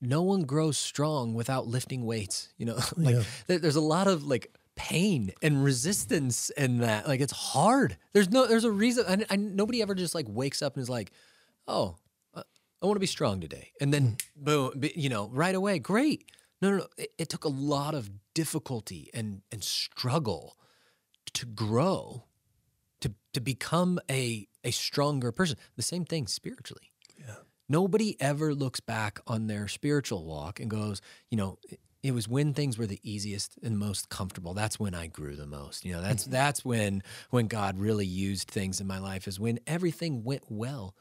no 0.00 0.22
one 0.22 0.42
grows 0.42 0.76
strong 0.78 1.34
without 1.34 1.66
lifting 1.66 2.04
weights 2.04 2.48
you 2.58 2.66
know? 2.66 2.78
Like 2.96 3.14
Yeah. 3.16 3.22
there, 3.46 3.58
there's 3.58 3.76
a 3.76 3.80
lot 3.96 4.06
of 4.06 4.24
like 4.24 4.46
pain 4.74 5.32
and 5.42 5.64
resistance 5.64 6.50
in 6.50 6.78
that. 6.78 7.08
Like 7.08 7.20
it's 7.22 7.32
hard. 7.32 7.96
There's 8.12 8.28
no 8.30 8.46
there's 8.46 8.64
a 8.64 8.70
reason 8.70 9.24
and, 9.30 9.56
nobody 9.56 9.80
ever 9.82 9.94
just 9.94 10.14
like 10.14 10.26
wakes 10.28 10.60
up 10.62 10.74
and 10.76 10.82
is 10.82 10.90
like 10.90 11.10
oh 11.66 11.96
uh, 12.34 12.42
i 12.82 12.86
want 12.86 12.96
to 12.96 13.00
be 13.00 13.06
strong 13.06 13.40
today. 13.40 13.72
And 13.80 13.92
then 13.94 14.16
boom 14.36 14.78
be- 14.78 14.92
you 14.94 15.08
know 15.08 15.30
right 15.32 15.54
away 15.54 15.78
great. 15.78 16.30
No 16.60 16.70
no 16.70 16.76
no. 16.78 16.86
It, 16.98 17.10
it 17.22 17.28
took 17.30 17.44
a 17.44 17.54
lot 17.74 17.94
of 17.94 18.10
difficulty 18.34 19.08
and 19.14 19.40
and 19.50 19.64
struggle 19.64 20.56
to 21.36 21.46
grow 21.46 22.24
to 23.00 23.12
to 23.34 23.40
become 23.40 24.00
a 24.10 24.48
a 24.64 24.70
stronger 24.70 25.30
person. 25.30 25.56
The 25.76 25.82
same 25.82 26.04
thing 26.04 26.26
spiritually. 26.26 26.90
Yeah. 27.18 27.36
nobody 27.68 28.16
ever 28.20 28.54
looks 28.54 28.80
back 28.80 29.20
on 29.26 29.46
their 29.46 29.68
spiritual 29.68 30.24
walk 30.24 30.60
and 30.60 30.70
goes 30.70 31.00
you 31.30 31.36
know 31.36 31.58
it, 32.02 32.12
was 32.12 32.28
when 32.28 32.54
things 32.54 32.78
were 32.78 32.86
the 32.86 33.00
easiest 33.02 33.58
and 33.62 33.78
most 33.78 34.08
comfortable. 34.08 34.54
That's 34.54 34.78
when 34.78 34.94
i 34.94 35.06
grew 35.06 35.36
the 35.36 35.46
most. 35.46 35.84
You 35.84 35.92
know 35.92 36.02
that's 36.02 36.22
mm-hmm. 36.24 36.32
that's 36.32 36.64
when 36.64 37.02
when 37.30 37.48
god 37.48 37.78
really 37.78 38.06
used 38.06 38.48
things 38.48 38.80
in 38.80 38.86
my 38.86 38.98
life 38.98 39.28
is 39.28 39.38
when 39.38 39.60
everything 39.66 40.24
went 40.24 40.44
well. 40.48 40.94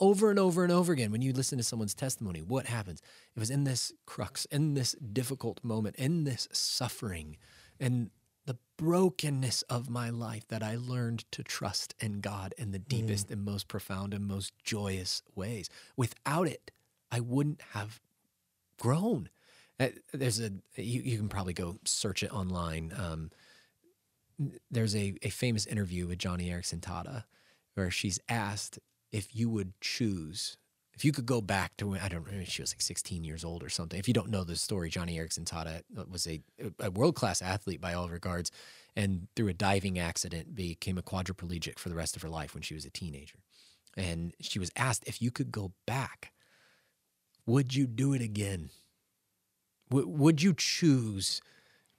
Over 0.00 0.30
and 0.30 0.38
over 0.38 0.62
and 0.62 0.72
over 0.72 0.92
again 0.94 1.12
when 1.12 1.20
you 1.20 1.32
listen 1.32 1.58
to 1.58 1.64
someone's 1.64 1.94
testimony 1.94 2.40
what 2.42 2.66
happens? 2.66 3.00
It 3.36 3.38
was 3.38 3.50
in 3.50 3.62
this 3.64 3.92
crux 4.06 4.44
in 4.46 4.74
this 4.74 4.92
difficult 4.92 5.62
moment 5.62 5.96
in 5.96 6.24
this 6.24 6.48
suffering 6.52 7.36
and 7.78 8.10
the 8.48 8.56
brokenness 8.78 9.60
of 9.68 9.90
my 9.90 10.08
life 10.08 10.48
that 10.48 10.62
I 10.62 10.76
learned 10.76 11.30
to 11.32 11.42
trust 11.42 11.94
in 12.00 12.20
God 12.20 12.54
in 12.56 12.70
the 12.70 12.78
deepest 12.78 13.30
and 13.30 13.44
most 13.44 13.68
profound 13.68 14.14
and 14.14 14.26
most 14.26 14.54
joyous 14.64 15.20
ways. 15.34 15.68
Without 15.98 16.48
it, 16.48 16.70
I 17.12 17.20
wouldn't 17.20 17.60
have 17.72 18.00
grown. 18.80 19.28
Uh, 19.78 19.88
There's 20.14 20.40
a 20.40 20.50
you, 20.76 21.02
you 21.02 21.18
can 21.18 21.28
probably 21.28 21.52
go 21.52 21.76
search 21.84 22.22
it 22.22 22.32
online. 22.32 22.90
Um, 22.96 23.30
there's 24.70 24.96
a, 24.96 25.14
a 25.22 25.28
famous 25.28 25.66
interview 25.66 26.06
with 26.06 26.16
Joni 26.16 26.50
Eareckson 26.50 26.80
Tada 26.80 27.24
where 27.74 27.90
she's 27.90 28.18
asked 28.30 28.78
if 29.12 29.36
you 29.36 29.50
would 29.50 29.78
choose 29.82 30.56
if 30.98 31.04
you 31.04 31.12
could 31.12 31.26
go 31.26 31.40
back 31.40 31.76
to 31.76 31.86
when 31.86 32.00
I 32.00 32.08
don't 32.08 32.24
remember 32.24 32.44
she 32.44 32.60
was 32.60 32.74
like 32.74 32.80
16 32.80 33.22
years 33.22 33.44
old 33.44 33.62
or 33.62 33.68
something. 33.68 34.00
If 34.00 34.08
you 34.08 34.14
don't 34.14 34.30
know 34.30 34.42
the 34.42 34.56
story, 34.56 34.90
Joni 34.90 35.16
Eareckson 35.16 35.44
Tada 35.44 35.82
uh, 35.96 36.02
was 36.10 36.26
a, 36.26 36.40
a 36.80 36.90
world 36.90 37.14
class 37.14 37.40
athlete 37.40 37.80
by 37.80 37.94
all 37.94 38.08
regards, 38.08 38.50
and 38.96 39.28
through 39.36 39.46
a 39.46 39.54
diving 39.54 39.96
accident 40.00 40.56
became 40.56 40.98
a 40.98 41.02
quadriplegic 41.02 41.78
for 41.78 41.88
the 41.88 41.94
rest 41.94 42.16
of 42.16 42.22
her 42.22 42.28
life 42.28 42.52
when 42.52 42.64
she 42.64 42.74
was 42.74 42.84
a 42.84 42.90
teenager. 42.90 43.38
And 43.96 44.34
she 44.40 44.58
was 44.58 44.72
asked 44.74 45.04
if 45.06 45.22
you 45.22 45.30
could 45.30 45.52
go 45.52 45.70
back, 45.86 46.32
would 47.46 47.76
you 47.76 47.86
do 47.86 48.12
it 48.12 48.20
again? 48.20 48.70
W- 49.90 50.08
would 50.08 50.42
you 50.42 50.52
choose 50.52 51.40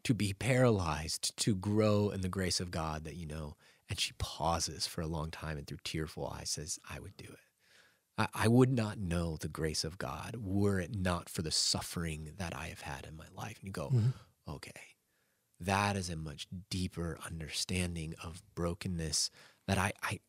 to 0.04 0.14
be 0.14 0.34
paralyzed 0.34 1.38
to 1.38 1.56
grow 1.56 2.10
in 2.10 2.20
the 2.20 2.28
grace 2.28 2.60
of 2.60 2.70
God 2.70 3.06
that 3.06 3.16
you 3.16 3.26
know? 3.26 3.56
And 3.90 3.98
she 3.98 4.12
pauses 4.18 4.88
for 4.88 5.00
a 5.00 5.08
long 5.08 5.32
time 5.32 5.58
and 5.58 5.66
through 5.66 5.80
tearful 5.86 6.28
eyes 6.28 6.50
says, 6.50 6.80
I 6.92 7.00
would 7.00 7.16
do 7.16 7.24
it. 7.30 7.49
I, 8.20 8.28
I 8.36 8.48
would 8.48 8.72
not 8.72 9.00
know 9.00 9.38
the 9.38 9.48
grace 9.48 9.84
of 9.84 9.98
God 9.98 10.36
were 10.40 10.80
it 10.80 10.96
not 10.96 11.30
for 11.30 11.42
the 11.42 11.52
suffering 11.52 12.34
that 12.38 12.56
I 12.56 12.68
have 12.68 12.82
had 12.82 13.08
in 13.08 13.18
my 13.18 13.26
life. 13.36 13.58
And 13.60 13.68
you 13.68 13.72
go, 13.74 13.88
mm-hmm. 13.90 14.10
okay, 14.48 14.72
that 15.60 15.96
is 15.98 16.10
a 16.12 16.16
much 16.16 16.48
deeper 16.70 17.18
understanding 17.26 18.14
of 18.24 18.44
brokenness 18.56 19.32
that 19.68 19.78
I, 19.80 19.94
I, 20.04 20.20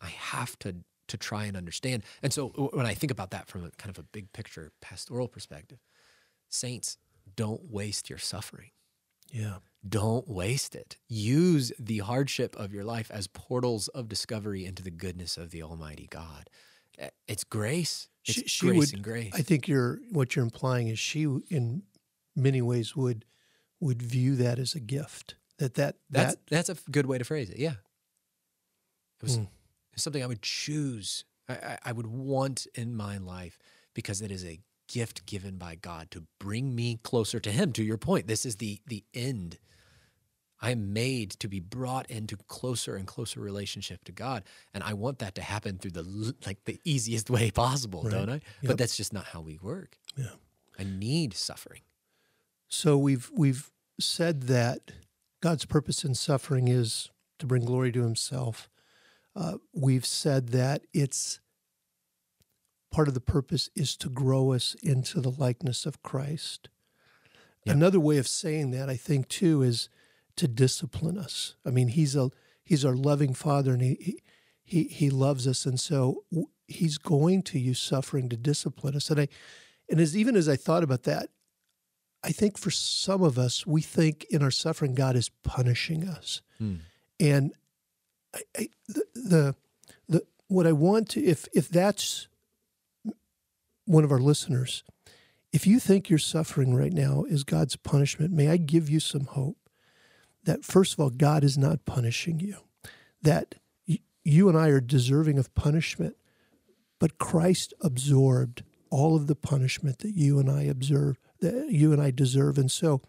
I 0.00 0.08
have 0.08 0.58
to 0.60 0.76
to 1.08 1.16
try 1.18 1.44
and 1.44 1.56
understand. 1.58 2.04
And 2.22 2.32
so 2.32 2.48
when 2.72 2.86
I 2.86 2.94
think 2.94 3.10
about 3.12 3.32
that 3.32 3.46
from 3.48 3.64
a 3.64 3.70
kind 3.72 3.90
of 3.90 3.98
a 3.98 4.04
big 4.04 4.32
picture 4.32 4.72
pastoral 4.80 5.28
perspective, 5.28 5.78
saints, 6.48 6.96
don't 7.36 7.70
waste 7.70 8.08
your 8.08 8.18
suffering 8.20 8.70
Yeah. 9.30 9.56
don't 9.86 10.28
waste 10.28 10.74
it. 10.74 10.96
Use 11.08 11.72
the 11.78 11.98
hardship 11.98 12.56
of 12.56 12.72
your 12.72 12.84
life 12.84 13.10
as 13.10 13.26
portals 13.26 13.88
of 13.88 14.08
discovery 14.08 14.64
into 14.64 14.82
the 14.82 14.90
goodness 14.90 15.36
of 15.36 15.50
the 15.50 15.62
Almighty 15.62 16.06
God. 16.10 16.48
Uh, 17.02 17.08
It's 17.26 17.44
grace. 17.44 18.08
It's 18.24 18.34
She- 18.38 18.46
she 18.46 18.66
grace 18.66 18.78
would- 18.78 18.94
and 18.94 19.02
grace. 19.02 19.32
I 19.34 19.42
think 19.42 19.66
you're 19.68 19.96
what 20.10 20.36
you're 20.36 20.44
implying 20.44 20.88
is 20.88 20.98
she 20.98 21.22
in 21.22 21.82
many 22.36 22.62
ways 22.62 22.94
would 22.96 23.24
would 23.80 24.00
view 24.00 24.36
that 24.36 24.58
as 24.60 24.74
a 24.76 24.80
gift. 24.80 25.34
That 25.58 25.74
that 25.74 25.96
that's 26.08 26.34
that 26.34 26.46
that's 26.46 26.68
a 26.68 26.90
good 26.90 27.06
way 27.06 27.18
to 27.18 27.24
phrase 27.24 27.50
it. 27.50 27.58
Yeah, 27.58 27.72
it 29.18 29.22
was 29.22 29.36
Hmm. 29.36 29.44
something 29.96 30.22
I 30.22 30.26
would 30.26 30.42
choose. 30.42 31.24
I, 31.48 31.54
I, 31.54 31.78
I 31.86 31.92
would 31.92 32.06
want 32.06 32.66
in 32.74 32.94
my 32.94 33.18
life 33.18 33.58
because 33.94 34.20
it 34.22 34.30
is 34.30 34.44
a 34.44 34.60
gift 34.86 35.26
given 35.26 35.58
by 35.58 35.74
God 35.74 36.10
to 36.12 36.26
bring 36.38 36.74
me 36.74 36.98
closer 37.02 37.40
to 37.40 37.50
Him. 37.50 37.72
To 37.72 37.82
your 37.82 37.98
point, 37.98 38.26
this 38.28 38.46
is 38.46 38.56
the 38.56 38.80
the 38.86 39.04
end. 39.14 39.58
I 40.62 40.70
am 40.70 40.92
made 40.92 41.32
to 41.32 41.48
be 41.48 41.58
brought 41.58 42.08
into 42.08 42.36
closer 42.36 42.94
and 42.94 43.06
closer 43.06 43.40
relationship 43.40 44.04
to 44.04 44.12
God, 44.12 44.44
and 44.72 44.84
I 44.84 44.94
want 44.94 45.18
that 45.18 45.34
to 45.34 45.42
happen 45.42 45.76
through 45.76 45.90
the 45.90 46.34
like 46.46 46.64
the 46.64 46.80
easiest 46.84 47.28
way 47.28 47.50
possible, 47.50 48.04
don't 48.04 48.30
I? 48.30 48.34
Yep. 48.34 48.42
But 48.62 48.78
that's 48.78 48.96
just 48.96 49.12
not 49.12 49.24
how 49.26 49.40
we 49.40 49.58
work. 49.60 49.98
Yeah. 50.16 50.26
I 50.78 50.84
need 50.84 51.34
suffering. 51.34 51.82
So 52.68 52.96
we've 52.96 53.30
we've 53.34 53.70
said 54.00 54.44
that 54.44 54.92
God's 55.40 55.64
purpose 55.64 56.04
in 56.04 56.14
suffering 56.14 56.68
is 56.68 57.10
to 57.40 57.46
bring 57.46 57.64
glory 57.64 57.90
to 57.92 58.02
Himself. 58.02 58.70
Uh, 59.34 59.56
we've 59.74 60.06
said 60.06 60.50
that 60.50 60.82
it's 60.92 61.40
part 62.92 63.08
of 63.08 63.14
the 63.14 63.20
purpose 63.20 63.68
is 63.74 63.96
to 63.96 64.08
grow 64.08 64.52
us 64.52 64.76
into 64.82 65.20
the 65.20 65.30
likeness 65.30 65.86
of 65.86 66.02
Christ. 66.02 66.68
Yeah. 67.64 67.72
Another 67.72 67.98
way 67.98 68.18
of 68.18 68.28
saying 68.28 68.70
that, 68.72 68.88
I 68.88 68.96
think, 68.96 69.28
too, 69.28 69.62
is 69.62 69.88
to 70.36 70.48
discipline 70.48 71.18
us. 71.18 71.54
I 71.64 71.70
mean, 71.70 71.88
he's 71.88 72.16
a 72.16 72.30
he's 72.64 72.84
our 72.84 72.94
loving 72.94 73.34
Father, 73.34 73.72
and 73.72 73.82
he 73.82 74.20
he 74.62 74.84
he 74.84 75.10
loves 75.10 75.46
us, 75.46 75.66
and 75.66 75.78
so 75.78 76.24
he's 76.66 76.98
going 76.98 77.42
to 77.42 77.58
use 77.58 77.78
suffering 77.80 78.28
to 78.30 78.36
discipline 78.36 78.96
us. 78.96 79.10
And 79.10 79.20
I 79.20 79.28
and 79.90 80.00
as 80.00 80.16
even 80.16 80.36
as 80.36 80.48
I 80.48 80.56
thought 80.56 80.82
about 80.82 81.02
that, 81.04 81.28
I 82.24 82.30
think 82.30 82.56
for 82.56 82.70
some 82.70 83.22
of 83.22 83.38
us, 83.38 83.66
we 83.66 83.82
think 83.82 84.24
in 84.30 84.42
our 84.42 84.50
suffering, 84.50 84.94
God 84.94 85.16
is 85.16 85.28
punishing 85.42 86.08
us, 86.08 86.40
Hmm. 86.58 86.76
and 87.20 87.52
I, 88.34 88.40
I, 88.58 88.68
the, 88.88 89.04
the 89.14 89.54
the 90.08 90.26
what 90.48 90.66
I 90.66 90.72
want 90.72 91.08
to 91.10 91.24
if 91.24 91.46
if 91.52 91.68
that's 91.68 92.28
one 93.84 94.04
of 94.04 94.12
our 94.12 94.20
listeners, 94.20 94.84
if 95.52 95.66
you 95.66 95.78
think 95.80 96.08
your 96.08 96.18
suffering 96.18 96.74
right 96.74 96.92
now 96.92 97.24
is 97.24 97.44
God's 97.44 97.76
punishment, 97.76 98.32
may 98.32 98.48
I 98.48 98.56
give 98.56 98.88
you 98.88 99.00
some 99.00 99.26
hope 99.26 99.61
that 100.44 100.64
first 100.64 100.92
of 100.92 101.00
all, 101.00 101.10
God 101.10 101.44
is 101.44 101.56
not 101.56 101.84
punishing 101.84 102.40
you, 102.40 102.56
that 103.22 103.56
you 104.24 104.48
and 104.48 104.56
I 104.58 104.68
are 104.68 104.80
deserving 104.80 105.38
of 105.38 105.54
punishment, 105.54 106.16
but 106.98 107.18
Christ 107.18 107.74
absorbed 107.80 108.62
all 108.90 109.16
of 109.16 109.26
the 109.26 109.34
punishment 109.34 110.00
that 110.00 110.14
you 110.14 110.38
and 110.38 110.50
I 110.50 110.62
observe, 110.62 111.18
that 111.40 111.70
you 111.70 111.92
and 111.92 112.00
I 112.00 112.10
deserve. 112.10 112.58
And 112.58 112.70
so 112.70 113.02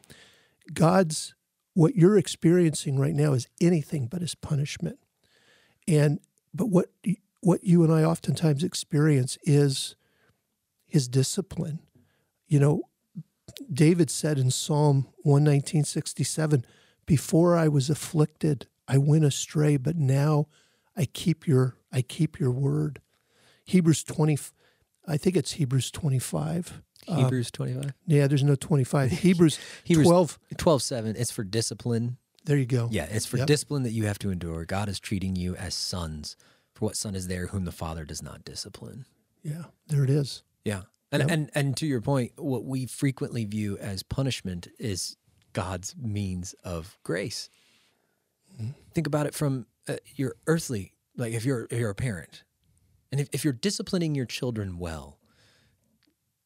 God's 0.73 1.35
what 1.75 1.95
you're 1.95 2.17
experiencing 2.17 2.99
right 2.99 3.15
now 3.15 3.33
is 3.33 3.47
anything 3.59 4.07
but 4.07 4.21
his 4.21 4.35
punishment. 4.35 4.99
And 5.87 6.19
but 6.53 6.67
what 6.67 6.89
what 7.41 7.63
you 7.63 7.83
and 7.83 7.91
I 7.91 8.03
oftentimes 8.03 8.63
experience 8.63 9.37
is 9.43 9.95
his 10.87 11.07
discipline. 11.07 11.79
You 12.47 12.59
know, 12.59 12.81
David 13.71 14.09
said 14.09 14.37
in 14.37 14.51
Psalm 14.51 15.07
119:67, 15.25 16.63
"Before 17.05 17.57
I 17.57 17.67
was 17.67 17.89
afflicted, 17.89 18.67
I 18.88 18.98
went 18.98 19.24
astray, 19.25 19.77
but 19.77 19.95
now 19.95 20.48
I 20.95 21.05
keep 21.05 21.48
your 21.48 21.77
I 21.91 22.01
keep 22.01 22.39
your 22.39 22.51
word." 22.51 23.01
Hebrews 23.65 24.03
20 24.03 24.38
I 25.05 25.17
think 25.17 25.36
it's 25.36 25.53
Hebrews 25.53 25.91
25. 25.91 26.81
Uh, 27.07 27.15
Hebrews 27.15 27.51
25. 27.51 27.93
yeah, 28.07 28.27
there's 28.27 28.43
no 28.43 28.55
25. 28.55 29.12
Hebrews, 29.27 29.60
Hebrews 29.83 30.07
12. 30.07 30.39
12 30.57 30.81
7. 30.81 31.15
It's 31.17 31.31
for 31.31 31.43
discipline. 31.43 32.17
There 32.45 32.57
you 32.57 32.65
go. 32.65 32.88
Yeah, 32.91 33.05
it's 33.12 33.25
for 33.25 33.38
Yep. 33.38 33.48
discipline 33.48 33.83
that 33.83 33.91
you 33.91 34.05
have 34.05 34.19
to 34.19 34.29
endure. 34.31 34.63
God 34.65 34.88
is 34.89 35.00
treating 35.00 35.36
you 35.36 35.55
as 35.55 35.75
sons. 35.75 36.36
For 36.74 36.86
what 36.86 36.95
son 36.95 37.15
is 37.15 37.27
there 37.27 37.48
whom 37.48 37.65
the 37.65 37.72
father 37.72 38.05
does 38.05 38.22
not 38.24 38.45
discipline? 38.45 39.05
Yeah, 39.43 39.65
there 39.88 40.03
it 40.03 40.10
is. 40.10 40.43
Yeah. 40.63 40.83
And 41.12 41.22
Yep. 41.22 41.31
and 41.31 41.51
and 41.53 41.77
to 41.77 41.86
your 41.86 42.01
point, 42.01 42.31
what 42.38 42.63
we 42.65 42.86
frequently 42.86 43.43
view 43.45 43.77
as 43.77 44.03
punishment 44.03 44.67
is 44.79 45.17
God's 45.53 45.95
means 45.98 46.53
of 46.63 46.98
grace. 47.03 47.50
Mm-hmm. 48.55 48.72
Think 48.93 49.07
about 49.07 49.25
it 49.27 49.33
from 49.33 49.65
uh, 49.88 49.95
your 50.15 50.36
earthly, 50.48 50.93
like 51.17 51.33
if 51.33 51.45
you're 51.45 51.67
if 51.72 51.79
you're 51.79 51.89
a 51.89 51.95
parent, 51.95 52.43
and 53.12 53.22
if, 53.22 53.29
if 53.31 53.43
you're 53.43 53.53
disciplining 53.53 54.15
your 54.15 54.25
children 54.25 54.77
well, 54.77 55.17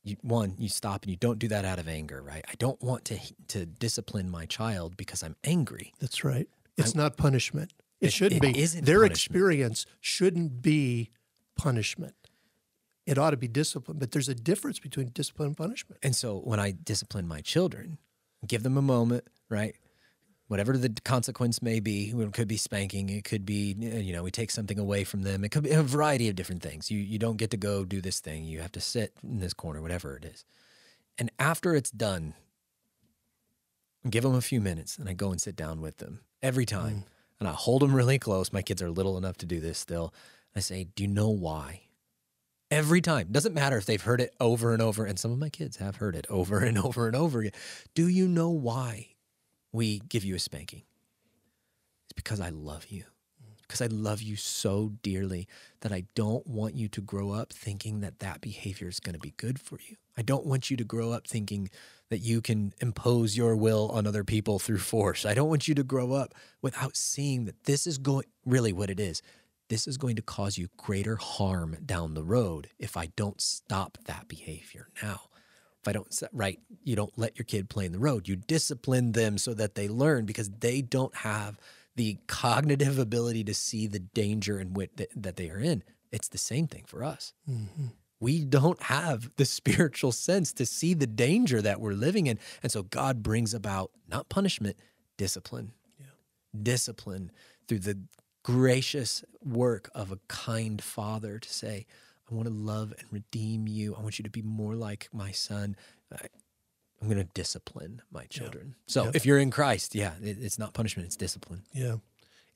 you, 0.03 0.15
one 0.21 0.55
you 0.57 0.69
stop 0.69 1.03
and 1.03 1.11
you 1.11 1.17
don't 1.17 1.39
do 1.39 1.47
that 1.49 1.65
out 1.65 1.79
of 1.79 1.87
anger, 1.87 2.21
right? 2.21 2.45
I 2.49 2.53
don't 2.57 2.81
want 2.81 3.05
to 3.05 3.19
to 3.49 3.65
discipline 3.65 4.29
my 4.29 4.45
child 4.45 4.95
because 4.97 5.23
I'm 5.23 5.35
angry. 5.43 5.93
That's 5.99 6.23
right. 6.23 6.47
It's 6.77 6.93
not 6.95 7.17
punishment. 7.17 7.73
It, 7.99 8.07
It- 8.07 8.13
shouldn't 8.13 8.43
it 8.43 8.53
be. 8.53 8.59
isn't 8.61 8.85
Their 8.85 8.99
punishment. 8.99 9.11
experience 9.11 9.85
shouldn't 9.99 10.61
be 10.61 11.09
punishment. 11.57 12.13
It 13.07 13.17
ought 13.17 13.31
to 13.31 13.37
be 13.37 13.47
discipline, 13.47 13.97
but 13.99 14.11
there's 14.11 14.29
a 14.29 14.35
difference 14.35 14.79
between 14.79 15.09
discipline 15.09 15.47
and 15.47 15.57
punishment. 15.57 15.99
And 16.03 16.15
so 16.15 16.37
when 16.39 16.59
I 16.59 16.71
discipline 16.71 17.25
my 17.27 17.39
children, 17.41 17.97
give 18.45 18.63
them 18.63 18.77
a 18.77 18.81
moment, 18.81 19.25
right? 19.49 19.75
Whatever 20.47 20.77
the 20.77 20.89
consequence 21.03 21.61
may 21.61 21.79
be, 21.79 22.09
it 22.15 22.33
could 22.33 22.47
be 22.47 22.57
spanking, 22.57 23.09
it 23.09 23.25
could 23.25 23.45
be 23.45 23.75
uh, 23.81 23.97
you 23.97 24.13
know 24.13 24.23
we 24.23 24.31
take 24.31 24.51
something 24.51 24.79
away 24.79 25.03
from 25.03 25.23
them, 25.23 25.43
it 25.43 25.49
could 25.49 25.63
be 25.63 25.71
a 25.71 25.83
variety 25.83 26.29
of 26.29 26.35
different 26.35 26.61
things. 26.61 26.89
You 26.89 26.99
you 26.99 27.19
don't 27.19 27.37
get 27.37 27.51
to 27.51 27.57
go 27.57 27.83
do 27.83 28.01
this 28.01 28.19
thing, 28.19 28.45
you 28.45 28.59
have 28.59 28.71
to 28.73 28.81
sit 28.81 29.13
in 29.23 29.39
this 29.39 29.53
corner, 29.53 29.81
whatever 29.81 30.15
it 30.15 30.23
is. 30.23 30.45
And 31.17 31.31
after 31.39 31.75
it's 31.75 31.91
done, 31.91 32.35
give 34.09 34.23
them 34.23 34.35
a 34.35 34.41
few 34.41 34.61
minutes, 34.61 34.97
and 34.97 35.09
I 35.09 35.13
go 35.13 35.31
and 35.31 35.41
sit 35.41 35.55
down 35.55 35.81
with 35.81 35.97
them 35.97 36.21
every 36.41 36.65
time, 36.65 36.95
mm. 36.95 37.03
and 37.39 37.49
I 37.49 37.53
hold 37.53 37.81
them 37.81 37.93
really 37.93 38.19
close. 38.19 38.53
My 38.53 38.61
kids 38.61 38.81
are 38.81 38.89
little 38.89 39.17
enough 39.17 39.37
to 39.39 39.45
do 39.45 39.59
this 39.59 39.79
still. 39.79 40.13
I 40.55 40.59
say, 40.61 40.87
"Do 40.95 41.03
you 41.03 41.09
know 41.09 41.29
why?" 41.29 41.86
Every 42.69 42.99
time. 42.99 43.27
Doesn't 43.31 43.53
matter 43.53 43.77
if 43.77 43.85
they've 43.85 44.01
heard 44.01 44.19
it 44.19 44.33
over 44.41 44.73
and 44.73 44.81
over, 44.81 45.05
and 45.05 45.17
some 45.17 45.31
of 45.31 45.39
my 45.39 45.49
kids 45.49 45.77
have 45.77 45.97
heard 45.97 46.15
it 46.15 46.27
over 46.29 46.59
and 46.59 46.77
over 46.85 47.07
and 47.07 47.15
over 47.15 47.39
again. 47.39 47.53
Do 47.95 48.07
you 48.07 48.27
know 48.27 48.49
why 48.49 49.09
we 49.71 49.99
give 49.99 50.25
you 50.25 50.35
a 50.35 50.39
spanking? 50.39 50.83
It's 52.05 52.13
because 52.13 52.41
I 52.41 52.49
love 52.49 52.87
you. 52.89 53.05
Because 53.61 53.81
I 53.81 53.87
love 53.87 54.21
you 54.21 54.37
so 54.37 54.93
dearly 55.01 55.45
that 55.81 55.91
I 55.91 56.05
don't 56.15 56.47
want 56.47 56.75
you 56.75 56.87
to 56.87 57.01
grow 57.01 57.31
up 57.31 57.51
thinking 57.51 57.99
that 57.99 58.19
that 58.19 58.39
behavior 58.39 58.87
is 58.87 59.01
going 59.01 59.15
to 59.15 59.19
be 59.19 59.33
good 59.35 59.59
for 59.59 59.77
you. 59.85 59.97
I 60.17 60.21
don't 60.21 60.45
want 60.45 60.71
you 60.71 60.77
to 60.77 60.85
grow 60.85 61.11
up 61.11 61.27
thinking 61.27 61.69
that 62.09 62.19
you 62.19 62.41
can 62.41 62.73
impose 62.79 63.35
your 63.35 63.57
will 63.57 63.89
on 63.89 64.07
other 64.07 64.23
people 64.23 64.57
through 64.57 64.77
force. 64.77 65.25
I 65.25 65.33
don't 65.33 65.49
want 65.49 65.67
you 65.67 65.75
to 65.75 65.83
grow 65.83 66.13
up 66.13 66.33
without 66.61 66.95
seeing 66.95 67.43
that 67.43 67.65
this 67.65 67.85
is 67.85 67.97
going 67.97 68.25
really 68.45 68.71
what 68.71 68.89
it 68.89 69.01
is 69.01 69.21
this 69.69 69.87
is 69.87 69.97
going 69.97 70.15
to 70.15 70.21
cause 70.21 70.57
you 70.57 70.69
greater 70.77 71.17
harm 71.17 71.77
down 71.85 72.13
the 72.13 72.23
road 72.23 72.69
if 72.79 72.95
I 72.95 73.07
don't 73.15 73.41
stop 73.41 73.97
that 74.05 74.27
behavior 74.27 74.87
now. 75.01 75.21
If 75.81 75.87
I 75.87 75.91
don't, 75.91 76.23
right, 76.33 76.59
you 76.83 76.95
don't 76.95 77.17
let 77.17 77.37
your 77.37 77.45
kid 77.45 77.69
play 77.69 77.85
in 77.85 77.91
the 77.91 77.99
road. 77.99 78.27
You 78.27 78.35
discipline 78.35 79.11
them 79.11 79.37
so 79.37 79.53
that 79.53 79.75
they 79.75 79.87
learn 79.87 80.25
because 80.25 80.49
they 80.49 80.81
don't 80.81 81.15
have 81.17 81.59
the 81.95 82.17
cognitive 82.27 82.97
ability 83.07 83.43
to 83.45 83.53
see 83.53 83.87
the 83.87 83.99
danger 83.99 84.59
in 84.59 84.73
which 84.73 84.91
th- 84.95 85.09
that 85.15 85.35
they 85.35 85.49
are 85.49 85.59
in. 85.59 85.83
It's 86.11 86.29
the 86.29 86.37
same 86.37 86.67
thing 86.67 86.83
for 86.87 87.03
us. 87.03 87.33
Mm-hmm. 87.49 87.87
We 88.19 88.45
don't 88.45 88.81
have 88.83 89.29
the 89.35 89.45
spiritual 89.59 90.11
sense 90.11 90.53
to 90.53 90.65
see 90.65 90.93
the 90.93 91.07
danger 91.07 91.61
that 91.61 91.79
we're 91.81 91.93
living 91.93 92.27
in. 92.27 92.39
And 92.63 92.71
so 92.71 92.83
God 92.83 93.21
brings 93.21 93.53
about 93.53 93.91
not 94.07 94.29
punishment, 94.29 94.77
discipline. 95.17 95.73
Discipline 96.63 97.31
through 97.67 97.79
the 97.79 97.99
gracious 98.51 99.23
work 99.43 99.89
of 99.93 100.11
a 100.11 100.19
kind 100.29 100.81
father 100.81 101.37
to 101.37 101.49
say, 101.53 101.85
I 102.31 102.33
want 102.33 102.47
to 102.47 102.53
love 102.53 102.93
and 102.97 103.07
redeem 103.11 103.67
you. 103.67 103.93
I 103.95 104.01
want 104.01 104.19
you 104.19 104.23
to 104.23 104.29
be 104.29 104.41
more 104.41 104.73
like 104.75 105.09
my 105.11 105.31
son. 105.31 105.75
I, 106.13 106.27
I'm 107.01 107.07
going 107.09 107.17
to 107.19 107.29
discipline 107.33 108.01
my 108.11 108.25
children. 108.25 108.75
So 108.87 109.03
Yeah. 109.05 109.11
if 109.13 109.25
you're 109.25 109.37
in 109.37 109.51
Christ, 109.51 109.93
yeah, 109.95 110.13
it, 110.23 110.37
it's 110.41 110.57
not 110.57 110.73
punishment, 110.73 111.05
it's 111.07 111.15
discipline. 111.17 111.63
Yeah. 111.73 111.97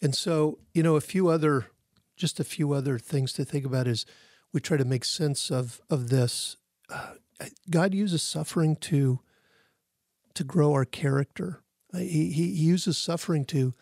And 0.02 0.16
so, 0.16 0.60
you 0.74 0.82
know, 0.82 0.96
a 0.96 1.02
few 1.02 1.28
other, 1.28 1.68
just 2.16 2.40
a 2.40 2.44
few 2.44 2.72
other 2.74 2.98
things 2.98 3.34
to 3.34 3.44
think 3.46 3.66
about 3.66 3.88
is 3.88 4.06
we 4.54 4.60
try 4.62 4.78
to 4.78 4.86
make 4.86 5.06
sense 5.06 5.52
of 5.52 5.82
of 5.90 6.10
this. 6.10 6.56
Uh, 6.90 7.16
God 7.70 7.94
uses 7.94 8.22
suffering 8.24 8.76
to 8.78 9.20
to 10.34 10.44
grow 10.44 10.72
our 10.74 10.86
character. 10.86 11.62
Uh, 11.94 11.98
he 12.00 12.32
he 12.32 12.46
uses 12.46 12.98
suffering 12.98 13.46
to. 13.46 13.74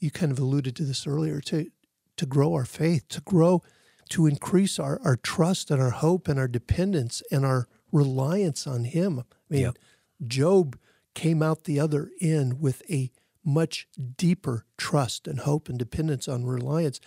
You 0.00 0.10
kind 0.10 0.30
of 0.32 0.38
alluded 0.38 0.76
to 0.76 0.84
this 0.84 1.06
earlier 1.06 1.40
to 1.42 1.70
to 2.16 2.26
grow 2.26 2.54
our 2.54 2.64
faith, 2.64 3.06
to 3.08 3.20
grow, 3.20 3.62
to 4.10 4.26
increase 4.26 4.78
our 4.78 5.00
our 5.04 5.16
trust 5.16 5.70
and 5.70 5.80
our 5.80 5.90
hope 5.90 6.28
and 6.28 6.38
our 6.38 6.48
dependence 6.48 7.22
and 7.30 7.44
our 7.44 7.68
reliance 7.92 8.66
on 8.66 8.84
Him. 8.84 9.20
I 9.20 9.24
mean, 9.48 9.62
Yep. 9.62 9.78
Job 10.26 10.78
came 11.14 11.42
out 11.42 11.64
the 11.64 11.80
other 11.80 12.10
end 12.20 12.60
with 12.60 12.82
a 12.90 13.10
much 13.44 13.88
deeper 14.16 14.66
trust 14.76 15.26
and 15.26 15.40
hope 15.40 15.68
and 15.68 15.78
dependence 15.78 16.28
on 16.28 16.44
reliance 16.44 17.00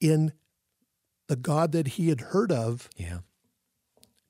in 0.00 0.32
the 1.26 1.36
God 1.36 1.72
that 1.72 1.88
he 1.88 2.08
had 2.08 2.20
heard 2.20 2.52
of. 2.52 2.88
Yeah. 2.96 3.18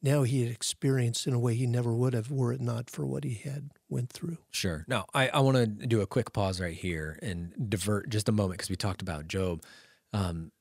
Now 0.01 0.23
he 0.23 0.43
had 0.43 0.51
experienced 0.53 1.27
in 1.27 1.35
a 1.35 1.39
way 1.39 1.55
he 1.55 1.67
never 1.67 1.93
would 1.93 2.15
have 2.15 2.31
were 2.31 2.53
it 2.53 2.61
not 2.61 2.89
for 2.89 3.05
what 3.05 3.25
he 3.25 3.35
had 3.35 3.71
went 3.89 4.11
through. 4.11 4.39
Sure. 4.51 4.85
Now, 4.87 5.07
I, 5.13 5.29
I 5.29 5.41
want 5.41 5.57
to 5.57 5.67
do 5.67 6.01
a 6.01 6.07
quick 6.07 6.33
pause 6.33 6.61
right 6.61 6.77
here 6.77 7.19
and 7.21 7.53
divert 7.69 8.09
just 8.09 8.29
a 8.29 8.33
moment 8.33 8.59
because 8.59 8.71
we 8.71 8.77
talked 8.77 9.03
about 9.03 9.27
Job. 9.27 9.63
Um, 10.13 10.53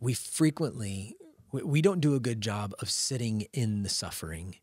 we 0.00 0.14
frequently 0.14 1.16
we, 1.52 1.62
we 1.62 1.82
don't 1.82 2.00
do 2.00 2.14
a 2.14 2.20
good 2.20 2.40
job 2.40 2.74
of 2.80 2.90
sitting 2.90 3.42
in 3.52 3.82
the 3.82 3.88
suffering, 3.88 4.56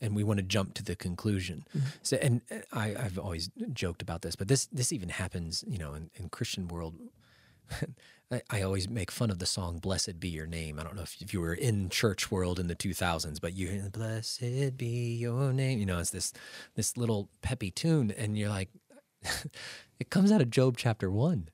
and 0.00 0.16
we 0.16 0.24
want 0.24 0.38
to 0.38 0.42
jump 0.42 0.74
to 0.74 0.82
the 0.82 0.96
conclusion. 0.96 1.64
So, 2.02 2.16
and 2.16 2.40
uh, 2.50 2.56
I, 2.72 2.94
I've 2.96 3.18
always 3.18 3.50
joked 3.72 4.02
about 4.02 4.22
this, 4.22 4.36
but 4.36 4.48
this 4.48 4.66
this 4.66 4.92
even 4.92 5.08
happens, 5.10 5.64
you 5.66 5.78
know, 5.78 5.94
in, 5.94 6.10
in 6.14 6.28
Christian 6.28 6.68
world. 6.68 6.94
I, 8.50 8.62
always 8.62 8.88
make 8.88 9.10
fun 9.10 9.30
of 9.30 9.38
the 9.38 9.46
song 9.46 9.78
"Blessed 9.78 10.18
Be 10.18 10.28
Your 10.28 10.46
Name." 10.46 10.78
I 10.78 10.84
don't 10.84 10.96
know 10.96 11.02
if, 11.02 11.20
if 11.20 11.34
you 11.34 11.40
were 11.40 11.54
in 11.54 11.88
church 11.88 12.30
world 12.30 12.58
in 12.58 12.68
the 12.68 12.74
2000s, 12.74 13.40
but 13.40 13.54
you 13.54 13.68
hear 13.68 13.90
"Blessed 13.90 14.76
Be 14.76 15.14
Your 15.14 15.52
Name." 15.52 15.78
You 15.78 15.86
know, 15.86 15.98
it's 15.98 16.10
this 16.10 16.32
this 16.74 16.96
little 16.96 17.28
peppy 17.42 17.70
tune, 17.70 18.10
and 18.10 18.38
you're 18.38 18.48
like, 18.48 18.70
it 20.00 20.10
comes 20.10 20.32
out 20.32 20.40
of 20.40 20.50
Job 20.50 20.76
chapter 20.76 21.10
one, 21.10 21.48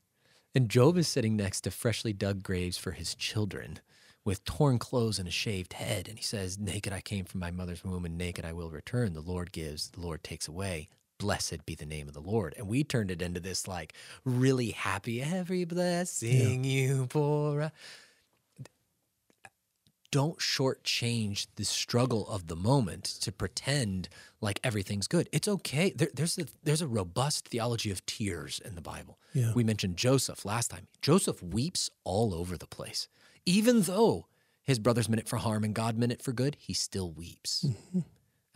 and 0.55 0.69
Job 0.69 0.97
is 0.97 1.07
sitting 1.07 1.35
next 1.35 1.61
to 1.61 1.71
freshly 1.71 2.13
dug 2.13 2.43
graves 2.43 2.77
for 2.77 2.91
his 2.91 3.15
children, 3.15 3.79
with 4.23 4.43
torn 4.45 4.79
clothes 4.79 5.19
and 5.19 5.27
a 5.27 5.31
shaved 5.31 5.73
head. 5.73 6.07
And 6.07 6.17
he 6.17 6.23
says, 6.23 6.57
Naked 6.57 6.93
I 6.93 7.01
came 7.01 7.25
from 7.25 7.39
my 7.39 7.51
mother's 7.51 7.83
womb, 7.83 8.05
and 8.05 8.17
naked 8.17 8.45
I 8.45 8.53
will 8.53 8.69
return. 8.71 9.13
The 9.13 9.21
Lord 9.21 9.51
gives, 9.51 9.89
the 9.89 10.01
Lord 10.01 10.23
takes 10.23 10.47
away. 10.47 10.89
Blessed 11.19 11.65
be 11.65 11.75
the 11.75 11.85
name 11.85 12.07
of 12.07 12.13
the 12.13 12.21
Lord. 12.21 12.55
And 12.57 12.67
we 12.67 12.83
turned 12.83 13.11
it 13.11 13.21
into 13.21 13.39
this 13.39 13.67
like 13.67 13.93
really 14.25 14.71
happy, 14.71 15.21
every 15.21 15.65
blessing 15.65 16.63
yeah. 16.63 16.71
you 16.71 17.07
pour. 17.07 17.61
Out 17.61 17.71
don't 20.11 20.39
shortchange 20.39 21.47
the 21.55 21.65
struggle 21.65 22.27
of 22.27 22.47
the 22.47 22.55
moment 22.55 23.03
to 23.03 23.31
pretend 23.31 24.09
like 24.41 24.59
everything's 24.63 25.07
good. 25.07 25.29
It's 25.31 25.47
okay. 25.47 25.91
There, 25.95 26.09
there's 26.13 26.37
a 26.37 26.45
there's 26.63 26.81
a 26.81 26.87
robust 26.87 27.47
theology 27.47 27.91
of 27.91 28.05
tears 28.05 28.59
in 28.63 28.75
the 28.75 28.81
Bible. 28.81 29.19
Yeah. 29.33 29.53
We 29.53 29.63
mentioned 29.63 29.97
Joseph 29.97 30.45
last 30.45 30.71
time. 30.71 30.87
Joseph 31.01 31.43
weeps 31.43 31.89
all 32.03 32.33
over 32.33 32.57
the 32.57 32.67
place, 32.67 33.07
even 33.45 33.81
though 33.83 34.27
his 34.63 34.79
brothers 34.79 35.09
meant 35.09 35.21
it 35.21 35.29
for 35.29 35.37
harm 35.37 35.63
and 35.63 35.75
God 35.75 35.97
meant 35.97 36.11
it 36.11 36.21
for 36.21 36.31
good. 36.31 36.55
He 36.59 36.73
still 36.73 37.11
weeps. 37.11 37.65
Mm-hmm. 37.67 37.99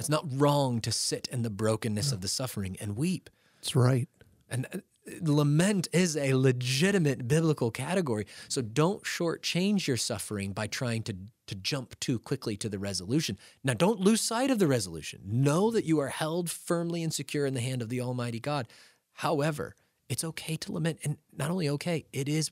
It's 0.04 0.10
not 0.10 0.26
wrong 0.28 0.82
to 0.82 0.92
sit 0.92 1.30
in 1.32 1.44
the 1.44 1.50
brokenness 1.50 2.12
of 2.12 2.20
the 2.20 2.28
suffering 2.28 2.76
and 2.82 2.98
weep. 2.98 3.30
That's 3.62 3.74
right. 3.74 4.10
And 4.50 4.68
uh, 4.74 4.80
lament 5.22 5.88
is 5.94 6.18
a 6.18 6.34
legitimate 6.34 7.26
biblical 7.26 7.72
category. 7.72 8.28
So 8.50 8.62
don't 8.62 9.04
shortchange 9.04 9.88
your 9.88 9.96
suffering 9.96 10.52
by 10.52 10.68
trying 10.68 11.04
to, 11.04 11.16
to 11.48 11.56
jump 11.56 11.98
too 12.02 12.20
quickly 12.20 12.58
to 12.58 12.68
the 12.68 12.80
resolution. 12.80 13.40
Now, 13.64 13.76
don't 13.76 14.02
lose 14.02 14.20
sight 14.20 14.52
of 14.52 14.60
the 14.60 14.68
resolution. 14.68 15.22
Know 15.24 15.72
that 15.72 15.86
you 15.86 16.00
are 16.02 16.10
held 16.10 16.52
firmly 16.52 17.02
and 17.02 17.14
secure 17.14 17.46
in 17.46 17.54
the 17.54 17.62
hand 17.62 17.82
of 17.82 17.88
the 17.88 18.02
Almighty 18.02 18.42
God. 18.42 18.68
However, 19.14 19.74
it's 20.10 20.26
okay 20.26 20.58
to 20.58 20.74
lament. 20.74 21.00
And 21.06 21.16
not 21.34 21.50
only 21.50 21.70
okay, 21.70 22.08
it 22.12 22.28
is 22.28 22.52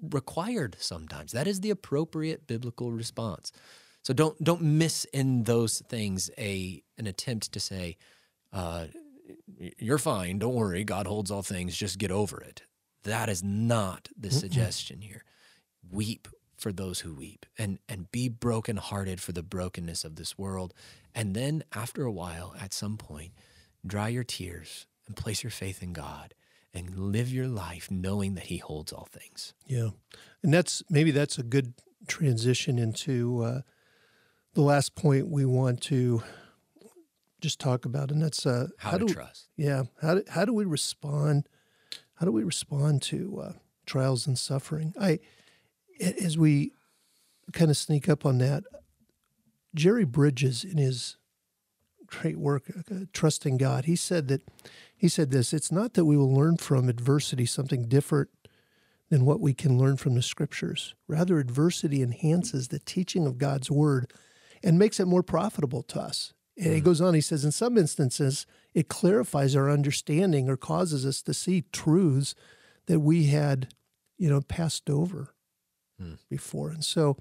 required 0.00 0.76
sometimes. 0.78 1.32
That 1.32 1.48
is 1.48 1.62
the 1.62 1.70
appropriate 1.70 2.46
biblical 2.46 2.92
response. 2.92 3.50
So 4.02 4.12
don't 4.12 4.42
don't 4.42 4.62
miss 4.62 5.04
in 5.06 5.44
those 5.44 5.80
things 5.88 6.30
a 6.36 6.82
an 6.98 7.06
attempt 7.06 7.52
to 7.52 7.60
say, 7.60 7.96
uh, 8.52 8.86
you're 9.78 9.98
fine. 9.98 10.38
Don't 10.38 10.54
worry. 10.54 10.84
God 10.84 11.06
holds 11.06 11.30
all 11.30 11.42
things. 11.42 11.76
Just 11.76 11.98
get 11.98 12.10
over 12.10 12.40
it. 12.40 12.62
That 13.04 13.28
is 13.28 13.42
not 13.42 14.08
the 14.16 14.28
Mm-mm. 14.28 14.40
suggestion 14.40 15.00
here. 15.00 15.24
Weep 15.90 16.28
for 16.56 16.72
those 16.72 17.00
who 17.00 17.14
weep 17.14 17.46
and 17.58 17.78
and 17.88 18.10
be 18.12 18.28
brokenhearted 18.28 19.20
for 19.20 19.32
the 19.32 19.42
brokenness 19.42 20.04
of 20.04 20.16
this 20.16 20.36
world. 20.36 20.74
And 21.14 21.34
then 21.34 21.64
after 21.72 22.04
a 22.04 22.12
while, 22.12 22.54
at 22.60 22.72
some 22.72 22.96
point, 22.96 23.32
dry 23.86 24.08
your 24.08 24.24
tears 24.24 24.86
and 25.06 25.16
place 25.16 25.42
your 25.42 25.50
faith 25.50 25.82
in 25.82 25.92
God 25.92 26.34
and 26.74 26.96
live 26.96 27.32
your 27.32 27.48
life 27.48 27.90
knowing 27.90 28.34
that 28.34 28.44
he 28.44 28.58
holds 28.58 28.92
all 28.92 29.08
things. 29.10 29.54
Yeah. 29.66 29.90
And 30.42 30.52
that's 30.54 30.82
maybe 30.88 31.10
that's 31.10 31.38
a 31.38 31.42
good 31.42 31.74
transition 32.06 32.78
into 32.78 33.42
uh, 33.42 33.60
the 34.54 34.62
last 34.62 34.94
point 34.94 35.28
we 35.28 35.44
want 35.44 35.80
to 35.82 36.22
just 37.40 37.58
talk 37.58 37.84
about, 37.84 38.10
and 38.10 38.22
that's 38.22 38.46
uh, 38.46 38.68
how, 38.78 38.92
how 38.92 38.98
to 38.98 39.06
do, 39.06 39.14
trust. 39.14 39.48
Yeah, 39.56 39.84
how 40.00 40.16
do, 40.16 40.24
how 40.28 40.44
do 40.44 40.52
we 40.52 40.64
respond? 40.64 41.48
How 42.14 42.26
do 42.26 42.32
we 42.32 42.44
respond 42.44 43.02
to 43.02 43.42
uh, 43.42 43.52
trials 43.86 44.26
and 44.26 44.38
suffering? 44.38 44.94
I, 45.00 45.18
as 46.00 46.38
we 46.38 46.72
kind 47.52 47.70
of 47.70 47.76
sneak 47.76 48.08
up 48.08 48.24
on 48.24 48.38
that, 48.38 48.64
Jerry 49.74 50.04
Bridges 50.04 50.64
in 50.64 50.78
his 50.78 51.16
great 52.06 52.38
work, 52.38 52.64
uh, 52.90 53.06
trusting 53.12 53.56
God, 53.56 53.86
he 53.86 53.96
said 53.96 54.28
that 54.28 54.42
he 54.94 55.08
said 55.08 55.30
this: 55.30 55.52
It's 55.52 55.72
not 55.72 55.94
that 55.94 56.04
we 56.04 56.16
will 56.16 56.32
learn 56.32 56.58
from 56.58 56.88
adversity 56.88 57.46
something 57.46 57.88
different 57.88 58.28
than 59.10 59.24
what 59.24 59.40
we 59.40 59.52
can 59.52 59.78
learn 59.78 59.96
from 59.96 60.14
the 60.14 60.22
scriptures. 60.22 60.94
Rather, 61.08 61.38
adversity 61.38 62.02
enhances 62.02 62.68
the 62.68 62.78
teaching 62.78 63.26
of 63.26 63.36
God's 63.36 63.70
word 63.70 64.12
and 64.62 64.78
makes 64.78 65.00
it 65.00 65.06
more 65.06 65.22
profitable 65.22 65.82
to 65.82 66.00
us. 66.00 66.32
And 66.56 66.68
mm. 66.68 66.74
he 66.74 66.80
goes 66.80 67.00
on, 67.00 67.14
he 67.14 67.20
says, 67.20 67.44
in 67.44 67.52
some 67.52 67.78
instances, 67.78 68.46
it 68.74 68.88
clarifies 68.88 69.56
our 69.56 69.70
understanding 69.70 70.48
or 70.48 70.56
causes 70.56 71.06
us 71.06 71.22
to 71.22 71.34
see 71.34 71.64
truths 71.72 72.34
that 72.86 73.00
we 73.00 73.26
had, 73.26 73.74
you 74.18 74.28
know, 74.28 74.40
passed 74.40 74.90
over 74.90 75.34
mm. 76.00 76.18
before. 76.28 76.70
And 76.70 76.84
so, 76.84 77.16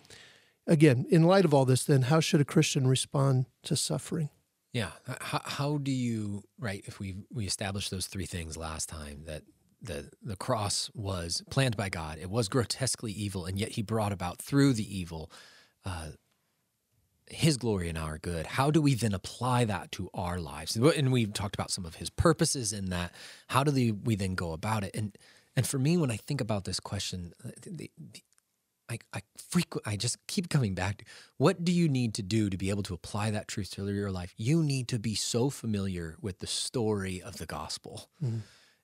again, 0.67 1.06
in 1.10 1.23
light 1.23 1.45
of 1.45 1.54
all 1.54 1.65
this, 1.65 1.84
then 1.84 2.04
how 2.04 2.19
should 2.19 2.41
a 2.41 2.45
Christian 2.45 2.88
respond 2.88 3.45
to 3.63 3.75
suffering? 3.75 4.30
Yeah. 4.73 4.91
How, 5.19 5.41
how 5.43 5.77
do 5.77 5.91
you, 5.91 6.43
right, 6.60 6.84
if 6.86 6.99
we, 6.99 7.15
we 7.32 7.45
established 7.45 7.91
those 7.91 8.08
three 8.08 8.25
things 8.25 8.56
last 8.58 8.88
time 8.88 9.23
that 9.25 9.43
the, 9.82 10.10
the 10.21 10.36
cross 10.36 10.89
was 10.93 11.43
planned 11.49 11.75
by 11.75 11.89
God, 11.89 12.19
it 12.19 12.30
was 12.30 12.47
grotesquely 12.47 13.12
evil, 13.12 13.45
and 13.45 13.60
yet 13.60 13.71
he 13.71 13.82
brought 13.82 14.12
about 14.12 14.41
through 14.41 14.73
the 14.73 14.97
evil 14.97 15.32
uh, 15.86 16.10
his 17.34 17.58
glory 17.58 17.89
and 17.89 17.98
our 17.98 18.17
good 18.17 18.46
how 18.46 18.70
do 18.70 18.82
we 18.82 18.94
then 18.94 19.13
apply 19.13 19.65
that 19.65 19.91
to 19.91 20.10
our 20.13 20.39
lives 20.39 20.76
and 20.76 21.12
we've 21.12 21.34
talked 21.34 21.56
about 21.56 21.72
some 21.72 21.86
of 21.86 21.96
his 21.96 22.10
purposes 22.10 22.74
in 22.74 22.86
that 22.89 23.12
how 23.48 23.63
do 23.63 23.94
we 24.04 24.15
then 24.15 24.36
go 24.36 24.52
about 24.52 24.84
it 24.84 24.91
and 24.96 25.17
and 25.56 25.65
for 25.65 25.80
me 25.80 25.98
when 25.98 26.12
i 26.12 26.17
think 26.17 26.41
about 26.41 26.65
this 26.65 26.80
question 26.80 27.34
the, 27.62 27.89
the, 27.98 28.24
I, 28.89 29.00
I 29.13 29.22
frequent 29.38 29.88
I 29.88 29.96
just 29.96 30.17
keep 30.28 30.50
coming 30.50 30.74
back 30.76 30.98
to 30.98 31.06
what 31.38 31.63
do 31.63 31.72
you 31.72 31.88
need 31.88 32.13
to 32.15 32.22
do 32.22 32.50
to 32.50 32.58
be 32.58 32.70
able 32.70 32.84
to 32.84 32.94
apply 32.94 33.32
that 33.32 33.48
truth 33.48 33.72
to 33.72 33.89
your 33.89 34.12
life? 34.12 34.34
You 34.36 34.63
need 34.63 34.89
to 34.89 35.00
be 35.00 35.15
so 35.15 35.50
familiar 35.50 36.17
with 36.22 36.39
the 36.39 36.48
story 36.48 37.22
of 37.22 37.38
the 37.38 37.46
gospel 37.46 38.10
mm-hmm. 38.22 38.39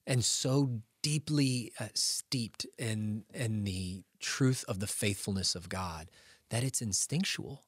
and 0.05 0.23
so 0.23 0.79
deeply 1.03 1.73
uh, 1.79 1.87
steeped 1.93 2.65
in 2.77 3.25
in 3.33 3.65
the 3.65 4.03
truth 4.19 4.63
of 4.67 4.79
the 4.79 4.87
faithfulness 4.87 5.55
of 5.55 5.67
God 5.67 6.09
that 6.49 6.63
it's 6.63 6.81
instinctual 6.81 7.63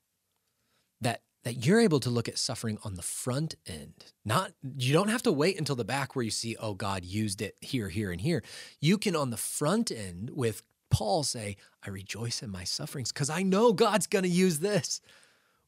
that 1.02 1.22
that 1.44 1.66
you're 1.66 1.80
able 1.80 2.02
to 2.02 2.10
look 2.10 2.28
at 2.28 2.38
suffering 2.38 2.78
on 2.84 2.96
the 2.96 3.02
front 3.02 3.56
end. 3.66 3.94
Not 4.26 4.52
you 4.78 4.94
don't 4.94 5.08
have 5.10 5.24
to 5.24 5.32
wait 5.32 5.58
until 5.58 5.76
the 5.76 5.86
back 5.86 6.16
where 6.16 6.26
you 6.26 6.32
see, 6.32 6.56
oh, 6.60 6.74
God 6.74 7.06
used 7.06 7.42
it 7.42 7.56
here, 7.62 7.90
here, 7.90 8.12
and 8.12 8.20
here. 8.20 8.44
You 8.80 8.98
can 8.98 9.16
on 9.16 9.30
the 9.30 9.38
front 9.38 9.90
end 9.92 10.32
with 10.34 10.64
Paul 10.90 11.24
say, 11.24 11.56
I 11.86 11.90
rejoice 11.90 12.44
in 12.44 12.50
my 12.50 12.64
sufferings 12.64 13.12
because 13.12 13.30
I 13.30 13.44
know 13.44 13.74
God's 13.74 14.08
gonna 14.08 14.28
use 14.28 14.60
this. 14.60 15.02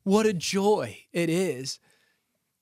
What 0.03 0.25
a 0.25 0.33
joy 0.33 1.05
it 1.13 1.29
is 1.29 1.79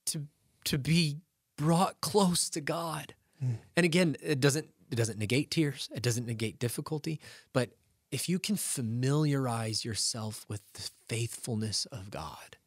to 0.07 0.27
to 0.65 0.77
be 0.77 1.17
brought 1.57 1.99
close 2.01 2.49
to 2.51 2.61
God. 2.61 3.15
Mm. 3.43 3.57
And 3.75 3.85
again, 3.85 4.17
it 4.21 4.39
doesn't 4.39 4.69
it 4.91 4.95
doesn't 4.95 5.19
negate 5.19 5.51
tears, 5.51 5.89
it 5.93 6.03
doesn't 6.03 6.25
negate 6.25 6.59
difficulty, 6.59 7.19
but 7.53 7.69
if 8.11 8.27
you 8.27 8.39
can 8.39 8.55
familiarize 8.55 9.85
yourself 9.85 10.45
with 10.49 10.61
the 10.73 10.89
faithfulness 11.07 11.85
of 11.85 12.09
God, 12.09 12.57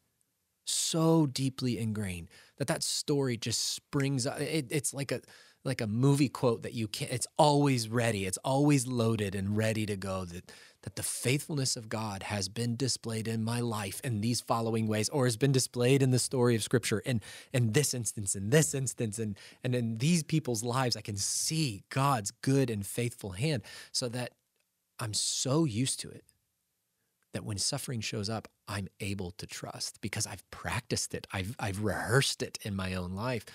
so 0.65 1.25
deeply 1.25 1.77
ingrained 1.77 2.29
that 2.57 2.67
that 2.67 2.83
story 2.83 3.37
just 3.37 3.73
springs 3.73 4.25
up. 4.25 4.39
It, 4.39 4.67
it's 4.69 4.93
like 4.93 5.11
a 5.11 5.21
like 5.65 5.79
a 5.79 5.87
movie 5.87 6.27
quote 6.27 6.63
that 6.63 6.73
you 6.73 6.87
can't. 6.87 7.11
It's 7.11 7.27
always 7.37 7.87
ready. 7.87 8.25
It's 8.25 8.37
always 8.43 8.85
loaded 8.85 9.33
and 9.33 9.55
ready 9.55 9.85
to 9.85 9.95
go. 9.95 10.25
That 10.25 10.51
that 10.83 10.95
the 10.95 11.03
faithfulness 11.03 11.77
of 11.77 11.87
God 11.87 12.23
has 12.23 12.49
been 12.49 12.75
displayed 12.75 13.27
in 13.27 13.43
my 13.43 13.61
life 13.61 14.01
in 14.03 14.21
these 14.21 14.41
following 14.41 14.87
ways, 14.87 15.09
or 15.09 15.25
has 15.25 15.37
been 15.37 15.53
displayed 15.53 16.01
in 16.01 16.11
the 16.11 16.19
story 16.19 16.55
of 16.55 16.63
Scripture. 16.63 16.99
In 16.99 17.21
in 17.53 17.71
this 17.71 17.93
instance, 17.93 18.35
in 18.35 18.49
this 18.49 18.73
instance, 18.73 19.19
and 19.19 19.37
and 19.63 19.73
in 19.75 19.97
these 19.97 20.23
people's 20.23 20.63
lives, 20.63 20.95
I 20.95 21.01
can 21.01 21.17
see 21.17 21.83
God's 21.89 22.31
good 22.31 22.69
and 22.69 22.85
faithful 22.85 23.31
hand, 23.31 23.63
so 23.91 24.09
that 24.09 24.31
I'm 24.99 25.13
so 25.13 25.65
used 25.65 25.99
to 26.01 26.09
it 26.09 26.23
that 27.33 27.43
when 27.43 27.57
suffering 27.57 28.01
shows 28.01 28.29
up, 28.29 28.47
I'm 28.67 28.87
able 28.99 29.31
to 29.31 29.45
trust 29.45 29.99
because 30.01 30.25
I've 30.25 30.49
practiced 30.51 31.13
it. 31.13 31.27
I've, 31.33 31.55
I've 31.59 31.83
rehearsed 31.83 32.41
it 32.41 32.57
in 32.61 32.75
my 32.75 32.93
own 32.93 33.13
life 33.13 33.45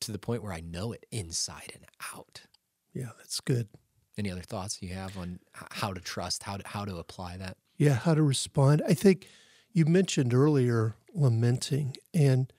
to 0.00 0.12
the 0.12 0.18
point 0.18 0.42
where 0.42 0.52
I 0.52 0.60
know 0.60 0.92
it 0.92 1.06
inside 1.10 1.72
and 1.74 1.84
out. 2.14 2.42
Yeah, 2.92 3.10
that's 3.18 3.40
good. 3.40 3.68
Any 4.16 4.30
other 4.30 4.42
thoughts 4.42 4.80
you 4.80 4.94
have 4.94 5.18
on 5.18 5.40
how 5.52 5.92
to 5.92 6.00
trust, 6.00 6.44
how 6.44 6.58
to, 6.58 6.68
how 6.68 6.84
to 6.84 6.96
apply 6.98 7.38
that? 7.38 7.56
Yeah, 7.76 7.94
how 7.94 8.14
to 8.14 8.22
respond. 8.22 8.82
I 8.86 8.94
think 8.94 9.26
you 9.72 9.86
mentioned 9.86 10.32
earlier 10.32 10.94
lamenting, 11.12 11.96
and 12.12 12.52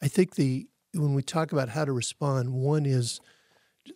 I 0.00 0.08
think 0.08 0.36
the 0.36 0.68
when 0.94 1.14
we 1.14 1.22
talk 1.22 1.52
about 1.52 1.70
how 1.70 1.84
to 1.84 1.92
respond, 1.92 2.52
one 2.52 2.86
is 2.86 3.20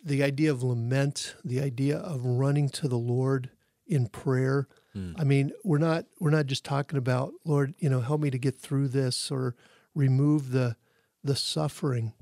the 0.03 0.23
idea 0.23 0.51
of 0.51 0.63
lament, 0.63 1.35
the 1.43 1.61
idea 1.61 1.97
of 1.97 2.25
running 2.25 2.69
to 2.69 2.87
the 2.87 2.97
Lord 2.97 3.51
in 3.85 4.07
prayer 4.07 4.67
Mm. 4.97 5.15
I 5.19 5.23
mean, 5.23 5.51
we're 5.63 5.77
not 5.77 6.05
we're 6.19 6.31
not 6.31 6.47
just 6.47 6.65
talking 6.65 6.97
about 6.97 7.33
Lord, 7.45 7.73
you 7.77 7.89
know, 7.89 8.01
help 8.01 8.21
me 8.21 8.31
to 8.31 8.37
get 8.37 8.59
through 8.59 8.87
this 8.89 9.29
or 9.31 9.55
remove 9.93 10.51
the 10.51 10.75
the 11.23 11.35
suffering, 11.35 12.13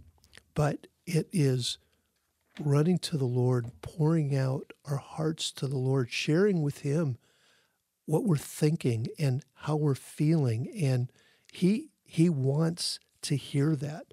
but 0.53 0.87
it 1.05 1.27
is 1.31 1.77
running 2.59 2.97
to 2.97 3.17
the 3.17 3.25
Lord, 3.25 3.71
pouring 3.81 4.35
out 4.35 4.73
our 4.85 4.97
hearts 4.97 5.51
to 5.53 5.67
the 5.67 5.77
Lord, 5.77 6.11
sharing 6.11 6.61
with 6.61 6.79
him 6.79 7.17
what 8.05 8.23
we're 8.23 8.37
thinking 8.37 9.07
and 9.17 9.43
how 9.53 9.75
we're 9.75 9.95
feeling 9.95 10.69
and 10.79 11.11
he 11.51 11.89
he 12.03 12.29
wants 12.29 12.99
to 13.23 13.35
hear 13.35 13.75
that. 13.75 14.07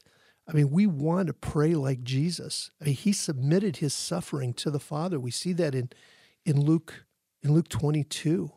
I 0.48 0.52
mean, 0.52 0.70
we 0.70 0.86
want 0.86 1.28
to 1.28 1.34
pray 1.34 1.74
like 1.74 2.02
Jesus. 2.02 2.70
I 2.80 2.86
mean, 2.86 2.94
he 2.94 3.12
submitted 3.12 3.76
his 3.76 3.94
suffering 3.94 4.54
to 4.54 4.70
the 4.70 4.80
Father. 4.80 5.20
We 5.20 5.30
see 5.30 5.52
that 5.54 5.74
in 5.74 5.90
in 6.44 6.60
Luke 6.60 7.04
in 7.42 7.52
Luke 7.52 7.68
22. 7.68 8.50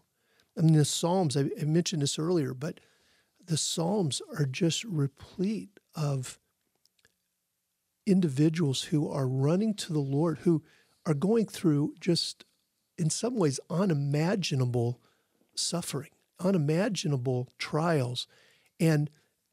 I 0.58 0.62
mean, 0.62 0.74
the 0.74 0.86
Psalms, 0.86 1.36
I, 1.36 1.50
I 1.60 1.66
mentioned 1.66 2.02
this 2.02 2.20
earlier, 2.20 2.54
but 2.54 2.80
the 3.46 3.58
Psalms 3.58 4.22
are 4.38 4.46
just 4.46 4.84
replete 4.84 5.80
of 5.96 6.40
individuals 8.06 8.84
who 8.84 9.10
are 9.10 9.28
running 9.28 9.74
to 9.74 9.94
the 9.94 10.00
Lord, 10.00 10.40
who 10.40 10.64
are 11.06 11.14
going 11.14 11.46
through 11.46 11.96
just, 12.00 12.46
in 12.98 13.10
some 13.10 13.36
ways, 13.36 13.60
unimaginable 13.70 15.00
suffering, 15.56 16.12
unimaginable 16.40 17.50
trials, 17.58 18.28
and 18.80 19.10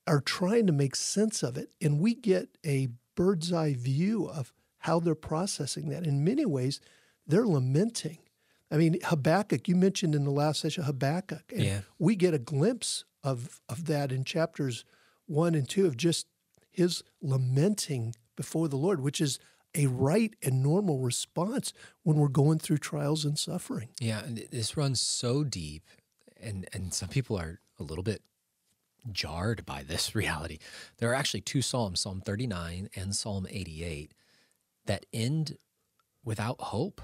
are 0.06 0.20
trying 0.20 0.66
to 0.66 0.72
make 0.72 0.96
sense 0.96 1.42
of 1.42 1.56
it. 1.56 1.70
And 1.80 2.00
we 2.00 2.14
get 2.14 2.48
a 2.64 2.88
bird's 3.14 3.52
eye 3.52 3.74
view 3.74 4.26
of 4.26 4.52
how 4.78 4.98
they're 4.98 5.14
processing 5.14 5.88
that. 5.90 6.06
In 6.06 6.24
many 6.24 6.44
ways, 6.44 6.80
they're 7.26 7.46
lamenting. 7.46 8.18
I 8.72 8.76
mean, 8.78 8.98
Habakkuk, 9.04 9.68
you 9.68 9.76
mentioned 9.76 10.14
in 10.14 10.24
the 10.24 10.30
last 10.30 10.60
session 10.62 10.84
Habakkuk. 10.84 11.52
And 11.52 11.62
Yeah. 11.62 11.80
we 11.98 12.16
get 12.16 12.32
a 12.34 12.38
glimpse 12.38 13.04
of, 13.22 13.60
of 13.68 13.84
that 13.86 14.10
in 14.10 14.24
chapters 14.24 14.84
one 15.26 15.54
and 15.54 15.68
two 15.68 15.86
of 15.86 15.96
just 15.96 16.26
his 16.70 17.02
lamenting 17.20 18.14
before 18.34 18.68
the 18.68 18.76
Lord, 18.76 19.00
which 19.00 19.20
is 19.20 19.38
a 19.74 19.86
right 19.86 20.34
and 20.42 20.62
normal 20.62 20.98
response 20.98 21.72
when 22.02 22.16
we're 22.16 22.28
going 22.28 22.58
through 22.58 22.78
trials 22.78 23.24
and 23.24 23.38
suffering. 23.38 23.88
Yeah, 24.00 24.24
and 24.24 24.38
this 24.50 24.76
runs 24.76 25.00
so 25.00 25.44
deep, 25.44 25.82
and 26.40 26.66
and 26.72 26.92
some 26.92 27.08
people 27.08 27.38
are 27.38 27.60
a 27.78 27.82
little 27.82 28.02
bit 28.02 28.22
jarred 29.10 29.64
by 29.64 29.82
this 29.82 30.14
reality. 30.22 30.58
There 30.98 31.10
are 31.10 31.14
actually 31.14 31.40
two 31.42 31.62
psalms, 31.62 32.00
Psalm 32.00 32.20
39 32.20 32.90
and 32.94 33.14
Psalm 33.14 33.46
88, 33.48 34.12
that 34.86 35.06
end 35.12 35.56
without 36.24 36.60
hope. 36.60 37.00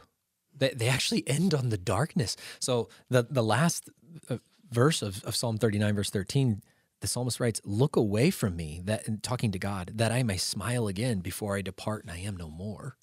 They, 0.59 0.71
they 0.71 0.88
actually 0.88 1.27
end 1.29 1.55
on 1.55 1.71
the 1.71 1.79
darkness. 1.79 2.37
So 2.61 2.88
the 3.09 3.27
the 3.29 3.42
last 3.42 3.90
uh, 4.29 4.38
verse 4.71 5.03
of, 5.03 5.25
of 5.25 5.35
Psalm 5.37 5.59
39, 5.59 5.94
verse 5.94 6.11
13, 6.11 6.62
the 7.01 7.07
psalmist 7.07 7.40
writes, 7.40 7.61
"Look 7.64 7.97
away 7.97 8.31
from 8.31 8.57
me," 8.57 8.81
that 8.85 9.23
talking 9.23 9.53
to 9.53 9.59
God, 9.59 9.92
that 9.94 10.12
I 10.12 10.23
may 10.23 10.37
smile 10.37 10.88
again 10.88 11.21
before 11.21 11.57
I 11.57 11.62
depart 11.62 12.05
and 12.05 12.12
I 12.12 12.18
am 12.18 12.37
no 12.37 12.51
more 12.51 12.97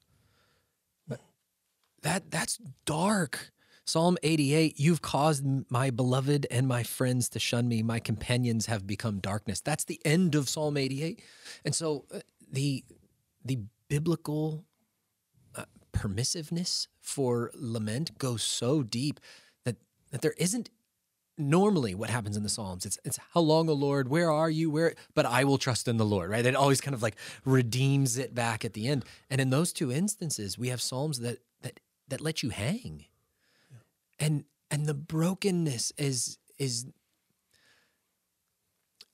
that 2.06 2.32
that's 2.32 2.60
dark. 2.86 3.52
Psalm 3.84 4.18
88, 4.24 4.80
you've 4.80 5.02
caused 5.02 5.44
my 5.70 5.90
beloved 5.90 6.48
and 6.50 6.68
my 6.68 6.82
friends 6.82 7.30
to 7.30 7.40
shun 7.40 7.68
me. 7.68 7.84
My 7.84 8.00
companions 8.00 8.66
have 8.68 8.88
become 8.88 9.20
darkness. 9.20 9.62
That's 9.62 9.84
the 9.84 10.00
end 10.06 10.34
of 10.34 10.50
Psalm 10.50 10.78
88. 10.78 11.22
And 11.66 11.76
so 11.76 12.06
uh, 12.14 12.20
the 12.52 12.84
the 13.44 13.60
biblical 13.90 14.66
permissiveness 15.96 16.88
for 17.00 17.52
lament 17.56 18.18
goes 18.18 18.44
so 18.44 18.84
deep 18.84 19.20
that 19.64 19.78
that 20.12 20.22
there 20.22 20.36
isn't 20.38 20.70
normally 21.38 21.94
what 21.94 22.10
happens 22.10 22.38
in 22.38 22.44
the 22.44 22.50
psalms. 22.50 22.86
It's 22.86 23.00
it's 23.04 23.20
how 23.34 23.42
long 23.42 23.70
o 23.70 23.74
lord? 23.74 24.10
Where 24.10 24.32
are 24.32 24.50
you? 24.50 24.70
Where 24.70 24.94
but 25.14 25.26
i 25.26 25.44
will 25.44 25.58
trust 25.58 25.88
in 25.88 25.98
the 25.98 26.06
lord 26.06 26.30
right? 26.30 26.46
It 26.46 26.56
always 26.56 26.82
kind 26.82 26.94
of 26.94 27.02
like 27.02 27.16
redeems 27.44 28.18
it 28.18 28.36
back 28.36 28.66
at 28.66 28.74
the 28.74 28.88
end. 28.88 29.06
And 29.30 29.42
in 29.42 29.50
those 29.50 29.74
two 29.74 29.92
instances 29.92 30.58
we 30.58 30.70
have 30.70 30.82
psalms 30.82 31.20
that 31.20 31.40
that 31.62 31.80
that 32.08 32.22
let 32.22 32.44
you 32.44 32.50
hang. 32.50 33.06
And 34.20 34.46
and 34.70 34.86
the 34.86 34.94
brokenness 34.94 35.94
is 35.98 36.38
is 36.58 36.86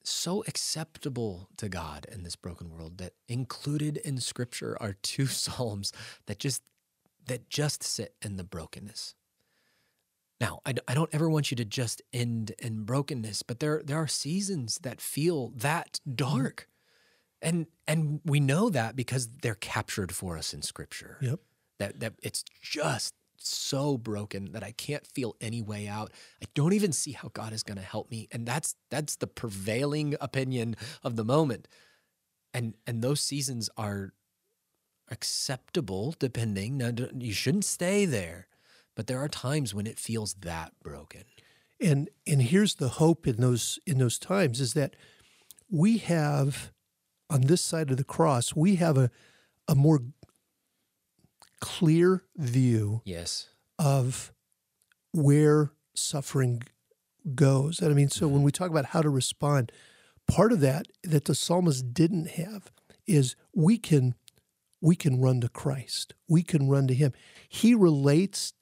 so 0.04 0.44
acceptable 0.48 1.48
to 1.58 1.70
God 1.70 2.06
in 2.12 2.24
this 2.24 2.36
broken 2.36 2.70
world 2.70 2.98
that 2.98 3.13
included 3.28 3.98
in 3.98 4.20
scripture 4.20 4.78
are 4.80 4.96
two 5.02 5.26
psalms 5.44 5.91
that 6.28 6.39
just 6.39 6.62
that 7.27 7.49
just 7.49 7.84
sit 7.84 8.15
in 8.21 8.38
the 8.38 8.43
brokenness 8.43 9.15
now, 10.41 10.60
I, 10.65 10.73
I 10.88 10.95
don't 10.95 11.13
ever 11.13 11.29
want 11.29 11.51
you 11.51 11.57
to 11.57 11.65
just 11.65 12.01
end 12.12 12.53
in 12.57 12.84
brokenness, 12.84 13.43
but 13.43 13.60
there 13.60 13.84
there 13.86 13.97
are 13.97 14.07
seasons 14.07 14.79
that 14.79 14.99
feel 14.99 15.49
that 15.49 16.01
dark. 16.15 16.67
Mm-hmm. 17.43 17.47
And 17.47 17.67
and 17.88 18.21
we 18.25 18.39
know 18.39 18.71
that 18.71 18.95
because 18.95 19.27
they're 19.43 19.53
captured 19.53 20.12
for 20.13 20.38
us 20.38 20.51
in 20.51 20.63
scripture. 20.63 21.19
Yep. 21.21 21.39
That 21.77 21.99
that 21.99 22.13
it's 22.23 22.43
just 22.60 23.13
so 23.38 23.99
broken 23.99 24.51
that 24.53 24.63
I 24.63 24.71
can't 24.71 25.05
feel 25.05 25.36
any 25.39 25.62
way 25.62 25.88
out. 25.88 26.12
I 26.41 26.47
don't 26.55 26.73
even 26.73 26.91
see 26.91 27.12
how 27.12 27.29
God 27.34 27.53
is 27.53 27.62
going 27.62 27.77
to 27.77 27.84
help 27.84 28.10
me. 28.10 28.27
And 28.31 28.47
that's 28.47 28.75
that's 28.89 29.17
the 29.17 29.27
prevailing 29.27 30.15
opinion 30.19 30.75
of 31.03 31.17
the 31.17 31.23
moment. 31.23 31.67
And 32.51 32.73
and 32.88 33.03
those 33.03 33.21
seasons 33.21 33.69
are 33.77 34.13
acceptable 35.12 36.15
depending. 36.17 36.78
Now, 36.78 36.91
you 37.13 37.34
shouldn't 37.34 37.65
stay 37.65 38.06
there 38.06 38.47
but 38.95 39.08
there 39.08 39.19
are 39.19 39.28
times 39.28 39.74
when 39.74 39.88
it 39.88 40.00
feels 40.00 40.36
that 40.36 40.74
broken. 40.84 41.24
And 41.80 42.10
and 42.28 42.41
here's 42.41 42.76
the 42.76 42.89
hope 42.89 43.28
in 43.28 43.38
those 43.38 43.80
in 43.88 43.97
those 43.97 44.19
times 44.19 44.62
is 44.62 44.74
that 44.74 44.95
we 45.69 45.97
have 45.97 46.71
on 47.30 47.41
this 47.41 47.62
side 47.62 47.89
of 47.89 47.97
the 47.97 48.04
cross, 48.04 48.56
we 48.56 48.76
have 48.76 48.97
a 48.97 49.10
a 49.67 49.76
more 49.76 50.02
clear 51.60 52.24
view 52.36 53.02
Yes. 53.06 53.50
of 53.80 54.34
where 55.12 55.71
suffering 55.95 56.63
goes. 57.36 57.80
And 57.80 57.91
I 57.91 57.93
mean, 57.93 58.10
so 58.10 58.28
when 58.28 58.38
mm-hmm. 58.38 58.45
we 58.45 58.52
talk 58.52 58.69
about 58.69 58.86
how 58.86 59.02
to 59.02 59.10
respond, 59.10 59.71
part 60.28 60.52
of 60.52 60.60
that 60.60 60.88
that 61.04 61.26
the 61.26 61.36
psalmist 61.36 61.93
didn't 61.93 62.32
have 62.32 62.71
is 63.08 63.36
we 63.56 63.78
can 63.78 64.15
we 64.82 64.96
can 64.96 65.22
run 65.22 65.41
to 65.41 65.50
Christ. 65.50 66.13
We 66.28 66.44
can 66.44 66.67
run 66.67 66.88
to 66.88 66.94
him. 66.94 67.13
He 67.48 67.76
relates 67.76 68.54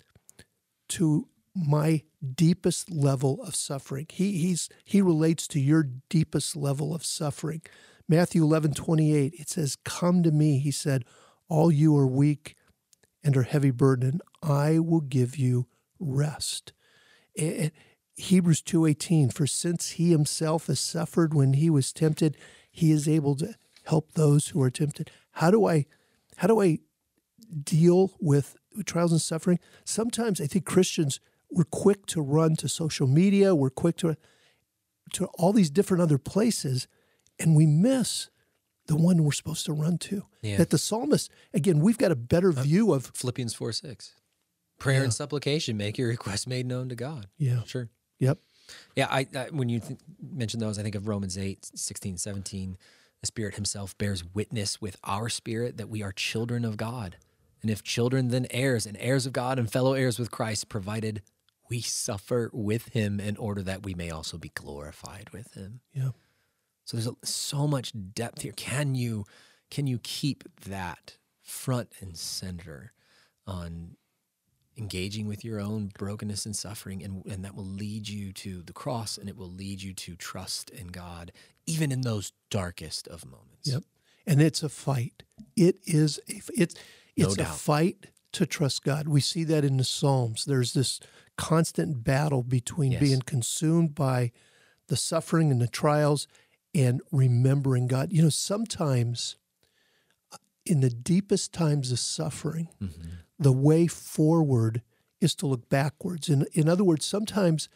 to 0.90 1.28
my 1.56 2.04
deepest 2.36 2.92
level 2.92 3.42
of 3.42 3.56
suffering. 3.56 4.08
He 4.10 4.38
he's 4.38 4.70
he 4.86 5.02
relates 5.02 5.48
to 5.50 5.60
your 5.60 5.88
deepest 6.10 6.56
level 6.56 6.94
of 6.94 7.06
suffering. 7.06 7.62
Matthew 8.08 8.44
11, 8.44 8.74
28, 8.74 9.34
it 9.38 9.50
says, 9.50 9.78
Come 9.86 10.24
to 10.24 10.32
me, 10.32 10.58
he 10.58 10.72
said, 10.72 11.06
all 11.50 11.72
you 11.72 11.98
are 11.98 12.08
weak 12.08 12.56
and 13.24 13.36
are 13.36 13.44
heavy 13.44 13.72
burdened, 13.72 14.22
I 14.42 14.80
will 14.80 15.02
give 15.02 15.36
you 15.36 15.68
rest. 16.00 16.74
Eh, 17.36 17.70
Hebrews 18.16 18.62
2:18 18.62 19.34
for 19.34 19.48
since 19.48 19.92
he 19.92 20.12
himself 20.12 20.68
has 20.68 20.80
suffered 20.80 21.34
when 21.34 21.54
he 21.54 21.70
was 21.70 21.94
tempted 21.94 22.38
he 22.72 22.92
is 22.92 23.08
able 23.08 23.36
to 23.36 23.56
help 23.86 24.14
those 24.14 24.50
who 24.50 24.62
are 24.62 24.70
tempted. 24.70 25.10
How 25.34 25.52
do 25.52 25.66
I 25.66 25.86
how 26.40 26.48
do 26.48 26.62
I 26.62 26.80
deal 27.64 28.14
with 28.20 28.56
trials 28.86 29.12
and 29.12 29.22
suffering? 29.22 29.60
Sometimes 29.84 30.40
I 30.40 30.48
think 30.48 30.66
Christians 30.66 31.20
we're 31.52 31.66
quick 31.66 32.06
to 32.06 32.22
run 32.22 32.56
to 32.58 32.70
social 32.70 33.08
media, 33.08 33.54
we're 33.56 33.70
quick 33.70 33.98
to 33.98 34.16
to 35.14 35.26
all 35.36 35.52
these 35.52 35.70
different 35.70 36.02
other 36.02 36.18
places 36.18 36.88
and 37.40 37.56
we 37.56 37.66
miss 37.66 38.30
the 38.86 38.96
one 38.96 39.24
we're 39.24 39.32
supposed 39.32 39.66
to 39.66 39.74
run 39.74 39.98
to. 39.98 40.24
Yeah. 40.42 40.58
That 40.58 40.70
the 40.70 40.78
psalmist 40.78 41.30
again 41.54 41.80
we've 41.82 41.98
got 41.98 42.12
a 42.12 42.16
better 42.16 42.50
uh, 42.50 42.64
view 42.64 42.94
of 42.94 43.12
Philippians 43.14 43.54
4 43.54 43.74
6. 43.74 44.16
Prayer 44.80 45.04
and 45.04 45.14
supplication, 45.14 45.76
make 45.76 45.98
your 45.98 46.08
request 46.08 46.48
made 46.48 46.66
known 46.66 46.88
to 46.88 46.96
God. 46.96 47.28
yeah. 47.38 47.64
Sure. 47.66 47.90
Yep. 48.20 48.38
Yeah, 48.96 49.08
I, 49.10 49.28
I 49.36 49.48
when 49.52 49.68
you 49.68 49.82
th- 49.82 50.00
mention 50.22 50.62
those, 50.62 50.80
I 50.80 50.84
think 50.84 50.96
of 50.96 51.08
Romans 51.08 51.38
8, 51.38 51.72
16, 51.76 52.18
17. 52.18 52.78
The 53.22 53.28
Spirit 53.28 53.56
Himself 53.56 53.98
bears 53.98 54.24
witness 54.34 54.82
with 54.82 54.98
our 55.04 55.30
spirit 55.30 55.78
that 55.78 55.90
we 55.90 56.02
are 56.02 56.12
children 56.12 56.64
of 56.64 56.78
God. 56.78 57.18
And 57.62 57.70
if 57.70 57.84
children, 57.84 58.30
then 58.30 58.48
heirs, 58.52 58.86
and 58.86 58.96
heirs 59.00 59.26
of 59.26 59.34
God 59.34 59.60
and 59.60 59.70
fellow 59.70 59.94
heirs 59.94 60.18
with 60.18 60.32
Christ, 60.32 60.70
provided 60.70 61.22
we 61.70 61.82
suffer 61.82 62.50
with 62.54 62.90
Him 62.90 63.20
in 63.20 63.36
order 63.38 63.62
that 63.64 63.84
we 63.84 63.94
may 63.94 64.10
also 64.10 64.38
be 64.38 64.52
glorified 64.56 65.30
with 65.32 65.54
Him. 65.54 65.82
Yeah. 65.94 66.12
So 66.86 66.98
there's 66.98 67.08
a, 67.08 67.26
so 67.26 67.68
much 67.68 67.94
depth 68.14 68.42
here. 68.42 68.54
Can 68.56 68.96
you 68.96 69.26
can 69.70 69.86
you 69.86 70.00
keep 70.02 70.44
that 70.66 71.18
front 71.44 71.94
and 72.00 72.18
center 72.18 72.94
on 73.46 73.96
engaging 74.78 75.28
with 75.28 75.44
your 75.44 75.60
own 75.60 75.92
brokenness 75.98 76.46
and 76.46 76.56
suffering 76.56 77.04
and, 77.04 77.24
and 77.26 77.44
that 77.44 77.54
will 77.54 77.66
lead 77.66 78.08
you 78.08 78.32
to 78.32 78.64
the 78.64 78.74
cross 78.74 79.18
and 79.18 79.30
it 79.30 79.36
will 79.36 79.52
lead 79.52 79.82
you 79.84 79.94
to 79.94 80.16
trust 80.16 80.70
in 80.70 80.88
God 80.88 81.32
even 81.70 81.92
in 81.92 82.02
those 82.02 82.34
darkest 82.50 83.08
of 83.08 83.26
moments. 83.26 83.68
Yep. 83.72 83.84
And 84.28 84.42
it's 84.42 84.64
a 84.64 84.70
fight. 84.70 85.24
It 85.56 85.78
is 85.86 86.20
a 86.30 86.42
it's 86.56 86.76
No 87.18 87.26
it's 87.28 87.38
a 87.38 87.46
fight 87.46 88.08
to 88.34 88.46
trust 88.46 88.84
God. 88.84 89.08
We 89.08 89.22
see 89.22 89.44
that 89.46 89.64
in 89.66 89.78
the 89.78 89.84
Psalms. 89.84 90.46
There's 90.46 90.74
this 90.74 91.00
constant 91.38 92.04
battle 92.04 92.44
between 92.44 92.92
Yes. 92.94 93.02
being 93.02 93.22
consumed 93.22 93.96
by 93.96 94.32
the 94.88 94.98
suffering 94.98 95.52
and 95.52 95.62
the 95.62 95.68
trials 95.68 96.28
and 96.76 97.02
remembering 97.12 97.88
God. 97.88 98.12
You 98.14 98.22
know, 98.24 98.30
sometimes 98.30 99.36
uh, 100.32 100.38
in 100.66 100.82
the 100.82 100.90
deepest 100.90 101.54
times 101.54 101.92
of 101.92 102.00
suffering, 102.00 102.70
Mm-hmm. 102.82 103.10
the 103.40 103.52
way 103.54 103.88
forward 103.88 104.82
is 105.22 105.34
to 105.36 105.48
look 105.48 105.68
backwards. 105.70 106.30
In, 106.30 106.46
in 106.54 106.70
other 106.70 106.84
words, 106.84 107.06
sometimes 107.06 107.68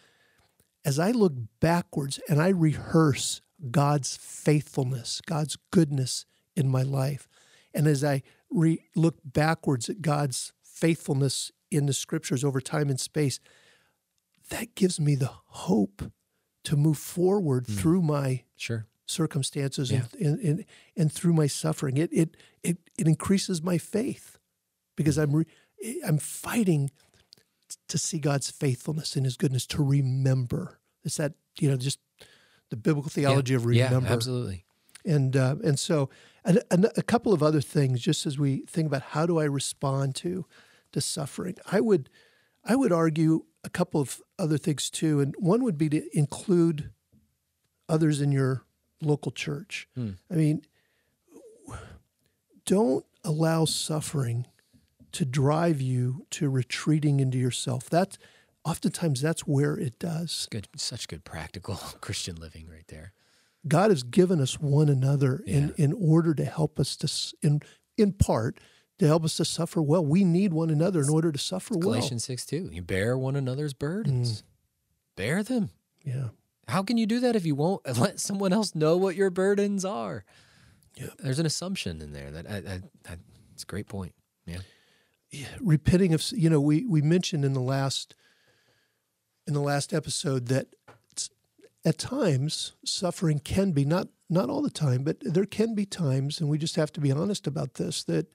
as 0.86 1.00
I 1.00 1.12
look 1.12 1.34
backwards 1.60 2.20
and 2.30 2.42
I 2.42 2.50
rehearse 2.50 3.42
God's 3.72 4.18
faithfulness, 4.18 5.22
God's 5.26 5.58
goodness 5.72 6.26
in 6.56 6.70
my 6.70 6.84
life, 6.84 7.28
and 7.74 7.88
as 7.88 8.04
I 8.04 8.22
re- 8.50 8.86
look 8.96 9.18
backwards 9.24 9.90
at 9.90 10.02
God's 10.02 10.54
faithfulness 10.62 11.52
in 11.72 11.86
the 11.88 11.94
scriptures 11.94 12.44
over 12.44 12.62
time 12.62 12.90
and 12.90 13.00
space, 13.00 13.40
that 14.50 14.76
gives 14.76 15.00
me 15.00 15.16
the 15.16 15.32
hope 15.48 16.12
to 16.66 16.76
move 16.76 16.98
forward 16.98 17.66
Mm. 17.66 17.78
through 17.80 18.02
my 18.02 18.44
Sure. 18.56 18.86
circumstances 19.06 19.92
and, 19.92 20.08
and, 20.20 20.40
and 20.40 20.66
and 20.96 21.12
through 21.12 21.34
my 21.34 21.48
suffering. 21.48 21.98
It 21.98 22.12
it 22.14 22.38
it 22.64 22.78
it 22.98 23.08
increases 23.08 23.62
my 23.62 23.78
faith 23.78 24.38
because 24.96 25.18
I'm 25.18 25.36
re, 25.36 25.46
I'm 26.06 26.18
fighting 26.20 26.92
to 27.88 27.98
see 27.98 28.20
God's 28.20 28.50
faithfulness 28.52 29.16
and 29.16 29.26
His 29.26 29.36
goodness 29.38 29.66
to 29.68 29.84
remember. 29.84 30.80
It's 31.04 31.18
that 31.18 31.34
you 31.60 31.70
know 31.70 31.78
just 31.78 32.00
the 32.74 32.78
biblical 32.78 33.12
theology 33.12 33.54
of 33.54 33.66
remember 33.68 34.08
Yeah, 34.08 34.14
absolutely. 34.14 34.66
and 35.06 35.36
uh, 35.38 35.56
and 35.64 35.78
so 35.78 36.10
and, 36.44 36.60
and 36.72 36.90
a 36.98 37.04
couple 37.04 37.32
of 37.34 37.44
other 37.44 37.62
things 37.62 38.02
just 38.02 38.26
as 38.26 38.40
we 38.40 38.64
think 38.68 38.88
about 38.88 39.04
how 39.14 39.26
do 39.28 39.38
I 39.40 39.44
respond 39.44 40.16
to 40.24 40.46
to 40.94 41.00
suffering 41.02 41.56
I 41.72 41.80
would 41.82 42.10
I 42.66 42.76
would 42.76 42.92
argue 42.92 43.46
a 43.64 43.70
couple 43.70 44.02
of 44.02 44.22
other 44.40 44.58
things 44.58 44.90
too 44.90 45.20
and 45.22 45.36
one 45.38 45.64
would 45.64 45.78
be 45.78 45.88
to 45.90 46.02
include 46.18 46.90
others 47.88 48.22
in 48.22 48.32
your 48.32 48.64
local 49.02 49.32
church 49.32 49.88
Hmm. 49.96 50.12
I 50.32 50.36
mean 50.36 50.62
don't 52.66 53.06
allow 53.24 53.66
suffering 53.66 54.48
to 55.12 55.26
drive 55.26 55.80
you 55.82 56.26
to 56.32 56.50
retreating 56.50 57.20
into 57.20 57.38
yourself 57.38 57.90
that's 57.90 58.18
oftentimes 58.66 59.22
that's 59.22 59.42
where 59.42 59.78
it 59.78 60.00
does 60.00 60.48
Good, 60.52 60.68
such 60.76 61.08
good 61.08 61.24
practical 61.24 61.76
Christian 62.02 62.36
living 62.36 62.68
right 62.68 62.88
there. 62.88 63.14
God 63.68 63.92
has 63.92 64.04
given 64.04 64.42
us 64.42 64.60
one 64.60 64.90
another 64.90 65.42
in, 65.46 65.70
Yeah. 65.78 65.86
in 65.86 65.94
order 65.94 66.34
to 66.34 66.44
help 66.46 66.80
us 66.80 66.96
to 66.98 67.08
in 67.48 67.62
in 67.98 68.12
part 68.14 68.60
to 69.00 69.08
help 69.08 69.24
us 69.24 69.38
to 69.38 69.46
suffer 69.46 69.82
well. 69.82 70.06
We 70.06 70.24
need 70.24 70.54
one 70.54 70.70
another 70.70 71.02
in 71.02 71.10
order 71.10 71.32
to 71.32 71.40
suffer 71.40 71.74
well. 71.74 71.82
Galatians 71.82 72.24
6 72.26 72.46
2. 72.46 72.70
You 72.72 72.82
bear 72.82 73.18
one 73.18 73.36
another's 73.36 73.74
burdens, 73.74 74.42
Mm. 74.42 74.46
bear 75.16 75.44
them. 75.44 75.70
Yeah. 76.04 76.30
How 76.68 76.84
can 76.84 76.98
you 76.98 77.06
do 77.06 77.20
that 77.22 77.36
if 77.36 77.46
you 77.46 77.56
won't 77.56 77.86
let 78.00 78.20
someone 78.20 78.52
else 78.54 78.76
know 78.76 78.98
what 78.98 79.16
your 79.16 79.30
burdens 79.30 79.84
are? 79.86 80.26
Yeah. 80.96 81.08
There's 81.20 81.40
an 81.40 81.46
assumption 81.46 82.02
in 82.02 82.12
there 82.14 82.32
that 82.32 82.50
I, 82.50 82.56
I, 82.58 83.14
I, 83.14 83.18
it's 83.54 83.64
a 83.64 83.66
great 83.68 83.88
point. 83.88 84.14
Yeah. 84.46 84.60
yeah. 85.32 85.48
Repenting 85.62 86.14
of 86.14 86.24
you 86.34 86.50
know, 86.50 86.60
we 86.62 86.86
we 86.86 87.02
mentioned 87.02 87.46
in 87.46 87.54
the 87.54 87.62
last 87.62 88.14
in 89.48 89.54
the 89.54 89.62
last 89.62 89.94
episode 89.94 90.48
that 90.48 90.68
at 91.86 91.98
times 91.98 92.74
suffering 92.86 93.40
can 93.40 93.72
be 93.72 93.84
not 93.86 94.08
not 94.30 94.50
all 94.50 94.62
the 94.62 94.70
time, 94.70 95.04
but 95.04 95.18
there 95.22 95.46
can 95.46 95.76
be 95.76 95.86
times, 95.86 96.40
and 96.40 96.50
we 96.50 96.58
just 96.58 96.76
have 96.76 96.92
to 96.94 97.00
be 97.02 97.12
honest 97.12 97.46
about 97.46 97.76
this, 97.76 98.04
that 98.06 98.34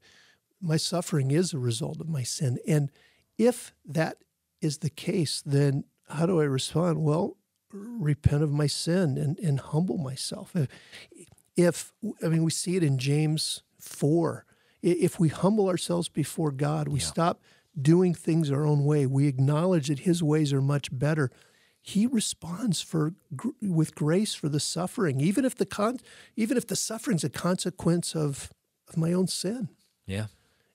my 0.61 0.77
suffering 0.77 1.31
is 1.33 1.53
a 1.53 1.59
result 1.59 2.01
of 2.01 2.09
my 2.09 2.23
sin. 2.23 2.59
And 2.69 2.93
if 3.37 3.73
that 3.85 4.19
is 4.61 4.79
the 4.79 4.91
case, 4.91 5.43
then 5.45 5.85
how 6.11 6.27
do 6.27 6.41
I 6.41 6.45
respond? 6.45 7.03
Well, 7.03 7.37
repent 7.73 8.45
of 8.45 8.53
my 8.53 8.69
sin 8.69 9.17
and, 9.19 9.39
and 9.41 9.59
humble 9.59 9.99
myself. 9.99 10.55
If, 11.57 11.93
I 12.25 12.29
mean, 12.29 12.45
we 12.45 12.51
see 12.53 12.77
it 12.77 12.85
in 12.85 12.99
James 12.99 13.63
4. 13.81 14.45
If 14.83 15.19
we 15.19 15.29
humble 15.31 15.69
ourselves 15.69 16.09
before 16.09 16.53
God, 16.53 16.87
we 16.87 17.01
Yeah. 17.01 17.07
stop 17.07 17.43
doing 17.81 18.15
things 18.15 18.51
our 18.51 18.67
own 18.67 18.85
way. 18.85 19.07
We 19.07 19.27
acknowledge 19.27 19.89
that 19.89 20.01
His 20.01 20.23
ways 20.23 20.53
are 20.53 20.63
much 20.63 20.89
better. 20.97 21.31
He 21.81 22.07
responds 22.07 22.81
for 22.81 23.15
gr- 23.35 23.51
with 23.63 23.95
grace 23.95 24.35
for 24.35 24.49
the 24.49 24.61
suffering, 24.61 25.21
even 25.21 25.45
if 25.45 25.55
the 25.55 25.67
con, 25.67 26.01
even 26.37 26.57
if 26.57 26.67
the 26.67 26.77
suffering's 26.77 27.25
a 27.25 27.31
consequence 27.31 28.15
of 28.15 28.51
of 28.89 28.97
my 28.97 29.13
own 29.13 29.27
sin. 29.27 29.69
Yeah. 30.07 30.27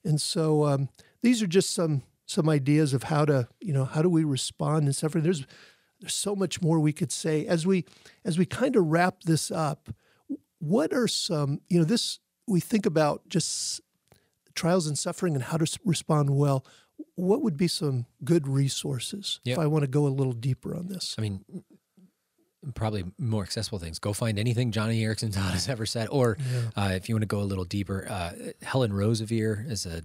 And 0.03 0.21
so 0.21 0.65
um, 0.65 0.89
these 1.21 1.41
are 1.41 1.47
just 1.47 1.71
some 1.71 2.03
some 2.25 2.47
ideas 2.49 2.93
of 2.93 3.03
how 3.03 3.25
to 3.25 3.47
you 3.59 3.73
know 3.73 3.85
how 3.85 4.01
do 4.01 4.09
we 4.09 4.23
respond 4.23 4.87
in 4.87 4.93
suffering. 4.93 5.23
There's 5.23 5.45
there's 5.99 6.13
so 6.13 6.35
much 6.35 6.61
more 6.61 6.79
we 6.79 6.93
could 6.93 7.11
say 7.11 7.45
as 7.45 7.65
we 7.67 7.85
as 8.25 8.37
we 8.37 8.45
kind 8.45 8.75
of 8.75 8.85
wrap 8.87 9.21
this 9.23 9.51
up. 9.51 9.89
What 10.59 10.93
are 10.93 11.07
some 11.07 11.59
you 11.69 11.79
know 11.79 11.85
this 11.85 12.19
we 12.47 12.59
think 12.59 12.85
about 12.85 13.27
just 13.29 13.81
trials 14.55 14.87
and 14.87 14.97
suffering 14.97 15.35
and 15.35 15.43
how 15.43 15.57
to 15.57 15.63
s- 15.63 15.77
respond 15.85 16.29
well. 16.35 16.65
What 17.15 17.41
would 17.41 17.57
be 17.57 17.67
some 17.67 18.05
good 18.23 18.47
resources 18.47 19.39
Yeah. 19.43 19.53
if 19.53 19.59
I 19.59 19.67
want 19.67 19.83
to 19.83 19.87
go 19.87 20.07
a 20.07 20.09
little 20.09 20.33
deeper 20.33 20.75
on 20.75 20.87
this? 20.87 21.15
I 21.17 21.21
mean, 21.21 21.45
probably 22.75 23.03
more 23.17 23.43
accessible 23.43 23.79
things. 23.79 23.99
Go 23.99 24.13
find 24.13 24.39
anything 24.39 24.71
Joni 24.71 25.01
Eareckson 25.01 25.33
Todd 25.33 25.51
has 25.53 25.69
ever 25.69 25.85
said, 25.85 26.07
or 26.11 26.37
uh, 26.75 26.91
if 26.93 27.09
you 27.09 27.15
want 27.15 27.23
to 27.23 27.27
go 27.27 27.41
a 27.41 27.43
little 27.43 27.65
deeper, 27.65 28.07
uh, 28.09 28.31
Helen 28.61 28.91
Roseveare 28.91 29.69
is 29.69 29.85
a 29.85 30.01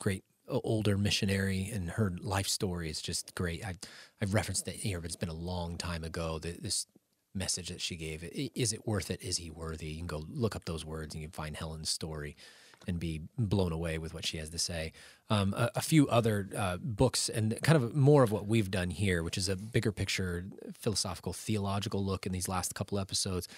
great 0.00 0.24
older 0.48 0.98
missionary, 0.98 1.70
and 1.72 1.90
her 1.90 2.12
life 2.20 2.48
story 2.48 2.90
is 2.90 3.00
just 3.00 3.34
great. 3.34 3.64
I, 3.64 3.76
I've 4.20 4.34
referenced 4.34 4.68
it 4.68 4.76
here, 4.76 5.00
but 5.00 5.06
it's 5.06 5.16
been 5.16 5.30
a 5.30 5.34
long 5.34 5.78
time 5.78 6.04
ago. 6.04 6.38
The, 6.38 6.52
this 6.60 6.86
message 7.34 7.68
that 7.68 7.80
she 7.80 7.96
gave: 7.96 8.22
Is 8.54 8.72
it 8.74 8.86
worth 8.86 9.10
it? 9.10 9.22
Is 9.22 9.38
he 9.38 9.50
worthy? 9.50 9.86
You 9.86 9.98
can 9.98 10.06
go 10.06 10.24
look 10.28 10.54
up 10.54 10.66
those 10.66 10.84
words, 10.84 11.14
and 11.14 11.22
you 11.22 11.28
can 11.28 11.32
find 11.32 11.56
Helen's 11.56 11.88
story. 11.88 12.36
And 12.86 13.00
be 13.00 13.22
blown 13.38 13.72
away 13.72 13.98
with 13.98 14.12
what 14.12 14.26
she 14.26 14.36
has 14.38 14.50
to 14.50 14.58
say. 14.58 14.92
Um, 15.30 15.54
a, 15.56 15.70
a 15.76 15.80
few 15.80 16.06
other 16.08 16.48
uh, 16.56 16.76
books, 16.78 17.28
and 17.28 17.58
kind 17.62 17.76
of 17.76 17.94
more 17.94 18.22
of 18.22 18.30
what 18.30 18.46
we've 18.46 18.70
done 18.70 18.90
here, 18.90 19.22
which 19.22 19.38
is 19.38 19.48
a 19.48 19.56
bigger 19.56 19.92
picture, 19.92 20.44
philosophical, 20.78 21.32
theological 21.32 22.04
look 22.04 22.26
in 22.26 22.32
these 22.32 22.48
last 22.48 22.74
couple 22.74 22.98
episodes. 22.98 23.48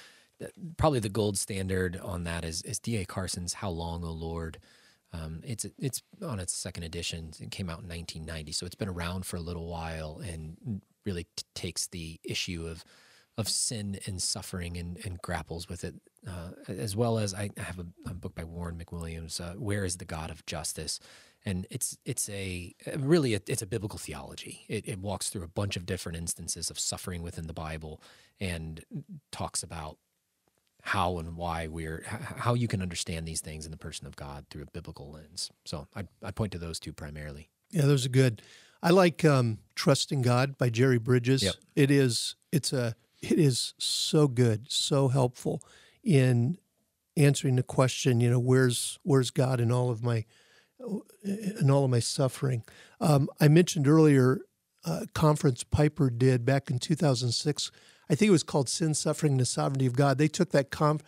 Probably 0.76 1.00
the 1.00 1.08
gold 1.08 1.38
standard 1.38 1.96
on 1.96 2.24
that 2.24 2.44
is, 2.44 2.62
is 2.62 2.78
D.A. 2.78 3.04
Carson's 3.04 3.54
"How 3.54 3.70
Long, 3.70 4.04
O 4.04 4.12
Lord." 4.12 4.58
Um, 5.12 5.40
it's 5.44 5.66
it's 5.78 6.02
on 6.22 6.38
its 6.38 6.52
second 6.52 6.84
edition. 6.84 7.32
It 7.40 7.50
came 7.50 7.68
out 7.68 7.80
in 7.80 7.88
1990, 7.88 8.52
so 8.52 8.66
it's 8.66 8.74
been 8.74 8.88
around 8.88 9.24
for 9.24 9.36
a 9.36 9.40
little 9.40 9.66
while, 9.66 10.20
and 10.24 10.82
really 11.04 11.24
t- 11.36 11.44
takes 11.54 11.86
the 11.86 12.20
issue 12.24 12.66
of 12.66 12.84
of 13.38 13.48
sin 13.48 13.98
and 14.06 14.20
suffering 14.20 14.76
and, 14.76 14.98
and 15.04 15.20
grapples 15.20 15.68
with 15.68 15.84
it, 15.84 15.94
uh, 16.26 16.50
as 16.68 16.96
well 16.96 17.18
as 17.18 17.34
I 17.34 17.50
have 17.58 17.78
a, 17.78 17.86
a 18.06 18.14
book 18.14 18.34
by 18.34 18.44
Warren 18.44 18.82
McWilliams, 18.82 19.40
uh, 19.40 19.54
"Where 19.54 19.84
Is 19.84 19.98
the 19.98 20.04
God 20.04 20.30
of 20.30 20.46
Justice," 20.46 21.00
and 21.44 21.66
it's 21.70 21.98
it's 22.04 22.28
a 22.30 22.74
really 22.96 23.34
a, 23.34 23.40
it's 23.46 23.62
a 23.62 23.66
biblical 23.66 23.98
theology. 23.98 24.64
It, 24.68 24.88
it 24.88 24.98
walks 24.98 25.28
through 25.28 25.44
a 25.44 25.48
bunch 25.48 25.76
of 25.76 25.84
different 25.84 26.16
instances 26.16 26.70
of 26.70 26.78
suffering 26.78 27.22
within 27.22 27.46
the 27.46 27.52
Bible 27.52 28.00
and 28.40 28.84
talks 29.30 29.62
about 29.62 29.98
how 30.82 31.18
and 31.18 31.36
why 31.36 31.66
we're 31.66 32.04
how 32.06 32.54
you 32.54 32.68
can 32.68 32.80
understand 32.80 33.26
these 33.26 33.40
things 33.40 33.64
in 33.64 33.70
the 33.70 33.76
person 33.76 34.06
of 34.06 34.16
God 34.16 34.46
through 34.50 34.62
a 34.62 34.70
biblical 34.72 35.10
lens. 35.10 35.50
So 35.64 35.88
I 35.94 36.04
I 36.22 36.30
point 36.30 36.52
to 36.52 36.58
those 36.58 36.80
two 36.80 36.92
primarily. 36.92 37.50
Yeah, 37.70 37.82
those 37.82 38.06
are 38.06 38.10
good. 38.10 38.40
I 38.82 38.90
like 38.90 39.24
um, 39.24 39.58
"Trusting 39.74 40.22
God" 40.22 40.56
by 40.56 40.70
Jerry 40.70 40.98
Bridges. 40.98 41.42
Yep. 41.42 41.54
It 41.74 41.90
is 41.90 42.36
it's 42.52 42.72
a 42.72 42.94
it 43.22 43.38
is 43.38 43.74
so 43.78 44.28
good, 44.28 44.70
so 44.70 45.08
helpful 45.08 45.62
in 46.02 46.58
answering 47.16 47.56
the 47.56 47.62
question. 47.62 48.20
You 48.20 48.30
know, 48.30 48.38
where's 48.38 48.98
where's 49.02 49.30
God 49.30 49.60
in 49.60 49.72
all 49.72 49.90
of 49.90 50.02
my 50.02 50.24
in 51.22 51.70
all 51.70 51.84
of 51.84 51.90
my 51.90 52.00
suffering? 52.00 52.62
Um, 53.00 53.28
I 53.40 53.48
mentioned 53.48 53.88
earlier 53.88 54.40
a 54.84 55.06
conference 55.14 55.64
Piper 55.64 56.10
did 56.10 56.44
back 56.44 56.70
in 56.70 56.78
2006. 56.78 57.70
I 58.08 58.14
think 58.14 58.28
it 58.28 58.32
was 58.32 58.42
called 58.42 58.68
"Sin, 58.68 58.94
Suffering, 58.94 59.32
and 59.32 59.40
the 59.40 59.46
Sovereignty 59.46 59.86
of 59.86 59.96
God." 59.96 60.18
They 60.18 60.28
took 60.28 60.50
that 60.50 60.70
conf- 60.70 61.02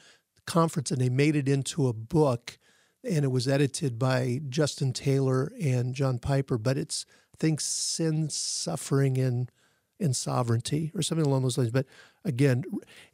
conference 0.46 0.90
and 0.90 1.00
they 1.00 1.10
made 1.10 1.36
it 1.36 1.48
into 1.48 1.88
a 1.88 1.92
book 1.92 2.58
and 3.04 3.24
it 3.24 3.28
was 3.28 3.46
edited 3.46 3.98
by 3.98 4.40
Justin 4.48 4.92
Taylor 4.92 5.52
and 5.60 5.94
John 5.94 6.18
Piper. 6.18 6.58
But 6.58 6.76
it's 6.76 7.06
I 7.34 7.36
think 7.38 7.60
sin, 7.60 8.30
suffering, 8.30 9.18
and 9.18 9.50
and 10.00 10.14
sovereignty, 10.14 10.90
or 10.94 11.02
something 11.02 11.26
along 11.26 11.42
those 11.42 11.58
lines. 11.58 11.70
But 11.70 11.86
again, 12.24 12.64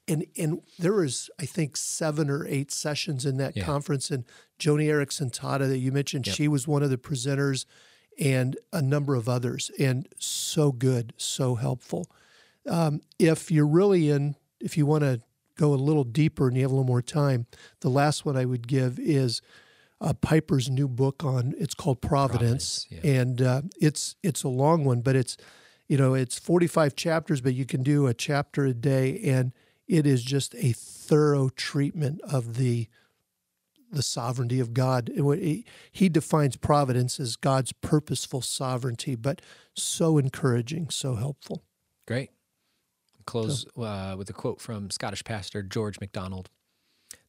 and 0.07 0.25
and 0.37 0.61
there 0.79 0.92
was 0.94 1.31
I 1.38 1.47
think 1.47 1.77
seven 1.77 2.29
or 2.31 2.47
eight 2.47 2.70
sessions 2.70 3.25
in 3.25 3.37
that 3.38 3.57
Yeah. 3.57 3.64
conference, 3.64 4.11
and 4.11 4.25
Joni 4.59 4.87
Eareckson 4.87 5.31
Tada 5.33 5.68
that 5.68 5.79
you 5.79 5.92
mentioned, 5.92 6.27
Yep. 6.27 6.37
she 6.37 6.49
was 6.49 6.68
one 6.68 6.83
of 6.83 6.90
the 6.90 6.99
presenters, 6.99 7.64
and 8.18 8.57
a 8.73 8.83
number 8.83 9.14
of 9.14 9.29
others, 9.29 9.70
and 9.79 10.09
so 10.18 10.72
good, 10.72 11.12
so 11.16 11.55
helpful. 11.57 12.07
Um, 12.66 13.01
if 13.18 13.51
you're 13.51 13.66
really 13.66 14.11
in, 14.11 14.37
if 14.61 14.76
you 14.78 14.87
want 14.87 15.03
to 15.03 15.20
go 15.57 15.72
a 15.72 15.76
little 15.76 16.05
deeper 16.05 16.49
and 16.49 16.57
you 16.57 16.62
have 16.62 16.70
a 16.70 16.74
little 16.74 16.87
more 16.87 17.03
time, 17.03 17.47
the 17.80 17.89
last 17.91 18.24
one 18.24 18.37
I 18.37 18.45
would 18.45 18.66
give 18.68 18.99
is 18.99 19.41
uh, 20.01 20.12
Piper's 20.12 20.68
new 20.68 20.89
book 20.89 21.24
on. 21.24 21.55
It's 21.59 21.74
called 21.74 22.01
Providence, 22.01 22.85
Providence, 22.85 23.05
yeah. 23.05 23.20
and 23.20 23.43
uh, 23.43 23.62
it's 23.80 24.16
it's 24.22 24.43
a 24.43 24.49
long 24.49 24.85
one, 24.85 25.01
but 25.01 25.14
it's 25.16 25.37
you 25.89 25.97
know 25.97 26.14
it's 26.14 26.39
45 26.39 26.97
chapters, 26.97 27.41
but 27.41 27.55
you 27.55 27.64
can 27.66 27.82
do 27.82 28.07
a 28.07 28.14
chapter 28.14 28.64
a 28.64 28.74
day, 28.74 29.20
and 29.24 29.53
it 29.87 30.07
is 30.07 30.22
just 30.22 30.55
a 30.57 30.72
thorough 30.72 31.51
treatment 31.51 32.20
of 32.22 32.57
the 32.57 32.89
the 33.95 34.03
sovereignty 34.03 34.61
of 34.61 34.74
God. 34.74 35.11
He, 35.93 36.09
defines 36.09 36.57
providence 36.57 37.20
as 37.20 37.37
God's 37.37 37.72
purposeful 37.72 38.43
sovereignty, 38.43 39.14
but 39.14 39.41
so 39.74 40.18
encouraging, 40.18 40.91
so 40.91 41.14
helpful. 41.14 41.62
Great. 42.07 42.30
Close 43.24 43.66
uh, 43.78 44.16
with 44.18 44.28
a 44.28 44.32
quote 44.32 44.61
from 44.61 44.91
Scottish 44.91 45.24
pastor 45.24 45.62
George 45.62 45.99
MacDonald 45.99 46.51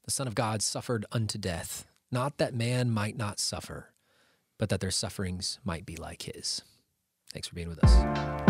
The 0.03 0.12
Son 0.12 0.28
of 0.28 0.36
God 0.36 0.62
suffered 0.62 1.06
unto 1.12 1.38
death, 1.38 1.86
not 2.12 2.38
that 2.38 2.53
man 2.53 2.89
might 2.89 3.16
not 3.16 3.39
suffer, 3.39 3.93
but 4.58 4.70
that 4.70 4.82
their 4.82 4.91
sufferings 4.91 5.60
might 5.64 5.86
be 5.86 5.95
like 5.95 6.24
his. 6.24 6.64
Thanks 7.32 7.47
for 7.47 7.56
being 7.56 7.70
with 7.70 7.84
us. 7.84 8.45